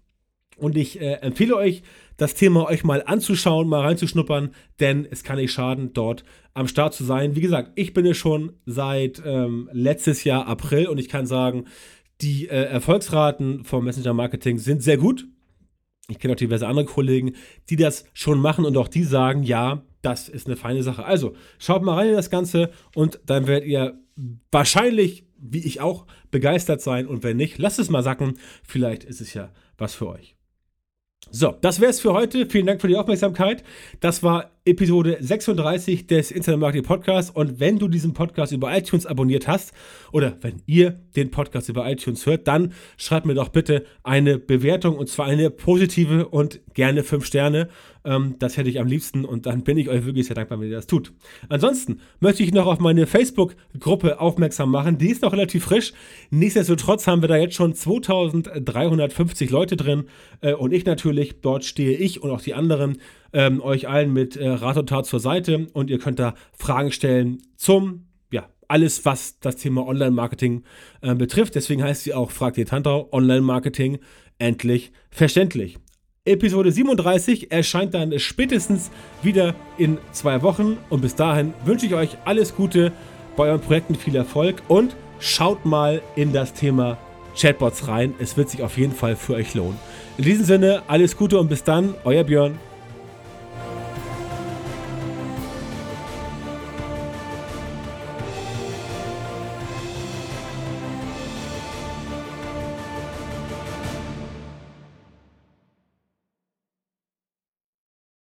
Und 0.57 0.75
ich 0.75 0.99
äh, 0.99 1.13
empfehle 1.21 1.55
euch, 1.55 1.83
das 2.17 2.33
Thema 2.33 2.65
euch 2.65 2.83
mal 2.83 3.03
anzuschauen, 3.05 3.69
mal 3.69 3.81
reinzuschnuppern, 3.81 4.49
denn 4.79 5.07
es 5.09 5.23
kann 5.23 5.37
nicht 5.37 5.53
schaden, 5.53 5.93
dort 5.93 6.25
am 6.53 6.67
Start 6.67 6.93
zu 6.93 7.05
sein. 7.05 7.35
Wie 7.35 7.41
gesagt, 7.41 7.71
ich 7.75 7.93
bin 7.93 8.05
es 8.07 8.17
schon 8.17 8.53
seit 8.65 9.21
ähm, 9.23 9.69
letztes 9.71 10.23
Jahr 10.23 10.47
April 10.47 10.87
und 10.87 10.97
ich 10.97 11.07
kann 11.07 11.25
sagen, 11.27 11.65
die 12.21 12.47
äh, 12.47 12.65
Erfolgsraten 12.65 13.63
vom 13.63 13.85
Messenger 13.85 14.13
Marketing 14.13 14.57
sind 14.57 14.83
sehr 14.83 14.97
gut. 14.97 15.27
Ich 16.09 16.19
kenne 16.19 16.33
auch 16.33 16.37
diverse 16.37 16.67
andere 16.67 16.85
Kollegen, 16.85 17.33
die 17.69 17.75
das 17.75 18.05
schon 18.13 18.39
machen 18.39 18.65
und 18.65 18.75
auch 18.77 18.87
die 18.87 19.03
sagen, 19.03 19.43
ja, 19.43 19.83
das 20.01 20.29
ist 20.29 20.47
eine 20.47 20.55
feine 20.55 20.83
Sache. 20.83 21.05
Also 21.05 21.35
schaut 21.57 21.83
mal 21.83 21.95
rein 21.95 22.09
in 22.09 22.15
das 22.15 22.29
Ganze 22.29 22.71
und 22.95 23.19
dann 23.25 23.47
werdet 23.47 23.67
ihr 23.67 23.99
wahrscheinlich, 24.51 25.25
wie 25.37 25.65
ich 25.65 25.81
auch, 25.81 26.05
begeistert 26.31 26.81
sein. 26.81 27.07
Und 27.07 27.23
wenn 27.23 27.37
nicht, 27.37 27.57
lasst 27.57 27.79
es 27.79 27.89
mal 27.89 28.03
sacken. 28.03 28.39
Vielleicht 28.63 29.03
ist 29.03 29.21
es 29.21 29.33
ja 29.33 29.51
was 29.77 29.95
für 29.95 30.07
euch. 30.07 30.35
So, 31.31 31.55
das 31.61 31.79
wäre 31.79 31.91
es 31.91 31.99
für 31.99 32.13
heute. 32.13 32.45
Vielen 32.47 32.65
Dank 32.65 32.81
für 32.81 32.87
die 32.87 32.97
Aufmerksamkeit. 32.97 33.63
Das 33.99 34.23
war 34.23 34.51
Episode 34.69 35.17
36 35.19 36.05
des 36.05 36.29
Internet 36.29 36.59
Marketing 36.59 36.85
Podcasts. 36.85 37.31
Und 37.31 37.59
wenn 37.59 37.79
du 37.79 37.87
diesen 37.87 38.13
Podcast 38.13 38.51
über 38.51 38.77
iTunes 38.77 39.07
abonniert 39.07 39.47
hast 39.47 39.73
oder 40.11 40.37
wenn 40.41 40.61
ihr 40.67 40.99
den 41.15 41.31
Podcast 41.31 41.69
über 41.69 41.89
iTunes 41.89 42.27
hört, 42.27 42.47
dann 42.47 42.73
schreibt 42.95 43.25
mir 43.25 43.33
doch 43.33 43.49
bitte 43.49 43.83
eine 44.03 44.37
Bewertung 44.37 44.95
und 44.95 45.09
zwar 45.09 45.25
eine 45.25 45.49
positive 45.49 46.27
und 46.27 46.61
gerne 46.75 47.03
5 47.03 47.25
Sterne. 47.25 47.69
Ähm, 48.05 48.35
das 48.37 48.57
hätte 48.57 48.69
ich 48.69 48.79
am 48.79 48.87
liebsten 48.87 49.25
und 49.25 49.47
dann 49.47 49.63
bin 49.63 49.77
ich 49.77 49.89
euch 49.89 50.05
wirklich 50.05 50.27
sehr 50.27 50.35
dankbar, 50.35 50.59
wenn 50.59 50.69
ihr 50.69 50.75
das 50.75 50.87
tut. 50.87 51.13
Ansonsten 51.49 51.99
möchte 52.19 52.43
ich 52.43 52.53
noch 52.53 52.67
auf 52.67 52.79
meine 52.79 53.07
Facebook-Gruppe 53.07 54.21
aufmerksam 54.21 54.69
machen. 54.69 54.99
Die 54.99 55.09
ist 55.09 55.23
noch 55.23 55.33
relativ 55.33 55.65
frisch. 55.65 55.93
Nichtsdestotrotz 56.29 57.07
haben 57.07 57.21
wir 57.21 57.27
da 57.27 57.37
jetzt 57.37 57.55
schon 57.55 57.73
2350 57.73 59.49
Leute 59.49 59.75
drin 59.75 60.05
äh, 60.41 60.53
und 60.53 60.71
ich 60.73 60.85
natürlich, 60.85 61.41
dort 61.41 61.65
stehe 61.65 61.97
ich 61.97 62.21
und 62.21 62.29
auch 62.29 62.41
die 62.41 62.53
anderen 62.53 62.99
ähm, 63.33 63.61
euch 63.61 63.87
allen 63.87 64.13
mit 64.13 64.35
äh, 64.35 64.49
Rat 64.49 64.77
und 64.77 64.89
Tat 64.89 65.05
zur 65.05 65.19
Seite 65.19 65.67
und 65.73 65.89
ihr 65.89 65.99
könnt 65.99 66.19
da 66.19 66.33
Fragen 66.57 66.91
stellen 66.91 67.41
zum, 67.55 68.05
ja, 68.31 68.47
alles, 68.67 69.05
was 69.05 69.39
das 69.39 69.57
Thema 69.57 69.85
Online-Marketing 69.85 70.63
äh, 71.01 71.15
betrifft. 71.15 71.55
Deswegen 71.55 71.83
heißt 71.83 72.03
sie 72.03 72.13
auch 72.13 72.31
Fragt 72.31 72.57
ihr 72.57 72.65
Tantau, 72.65 73.09
Online-Marketing 73.11 73.99
endlich 74.37 74.91
verständlich. 75.09 75.77
Episode 76.25 76.71
37 76.71 77.51
erscheint 77.51 77.93
dann 77.93 78.17
spätestens 78.19 78.91
wieder 79.23 79.55
in 79.77 79.97
zwei 80.11 80.41
Wochen 80.43 80.77
und 80.89 81.01
bis 81.01 81.15
dahin 81.15 81.53
wünsche 81.65 81.85
ich 81.85 81.95
euch 81.95 82.17
alles 82.25 82.55
Gute 82.55 82.91
bei 83.35 83.47
euren 83.47 83.61
Projekten, 83.61 83.95
viel 83.95 84.15
Erfolg 84.15 84.61
und 84.67 84.95
schaut 85.19 85.65
mal 85.65 86.01
in 86.15 86.33
das 86.33 86.53
Thema 86.53 86.97
Chatbots 87.35 87.87
rein. 87.87 88.13
Es 88.19 88.37
wird 88.37 88.49
sich 88.49 88.63
auf 88.63 88.77
jeden 88.77 88.93
Fall 88.93 89.15
für 89.15 89.33
euch 89.35 89.53
lohnen. 89.53 89.77
In 90.17 90.25
diesem 90.25 90.45
Sinne, 90.45 90.83
alles 90.87 91.15
Gute 91.15 91.39
und 91.39 91.49
bis 91.49 91.63
dann, 91.63 91.95
euer 92.03 92.23
Björn. 92.23 92.59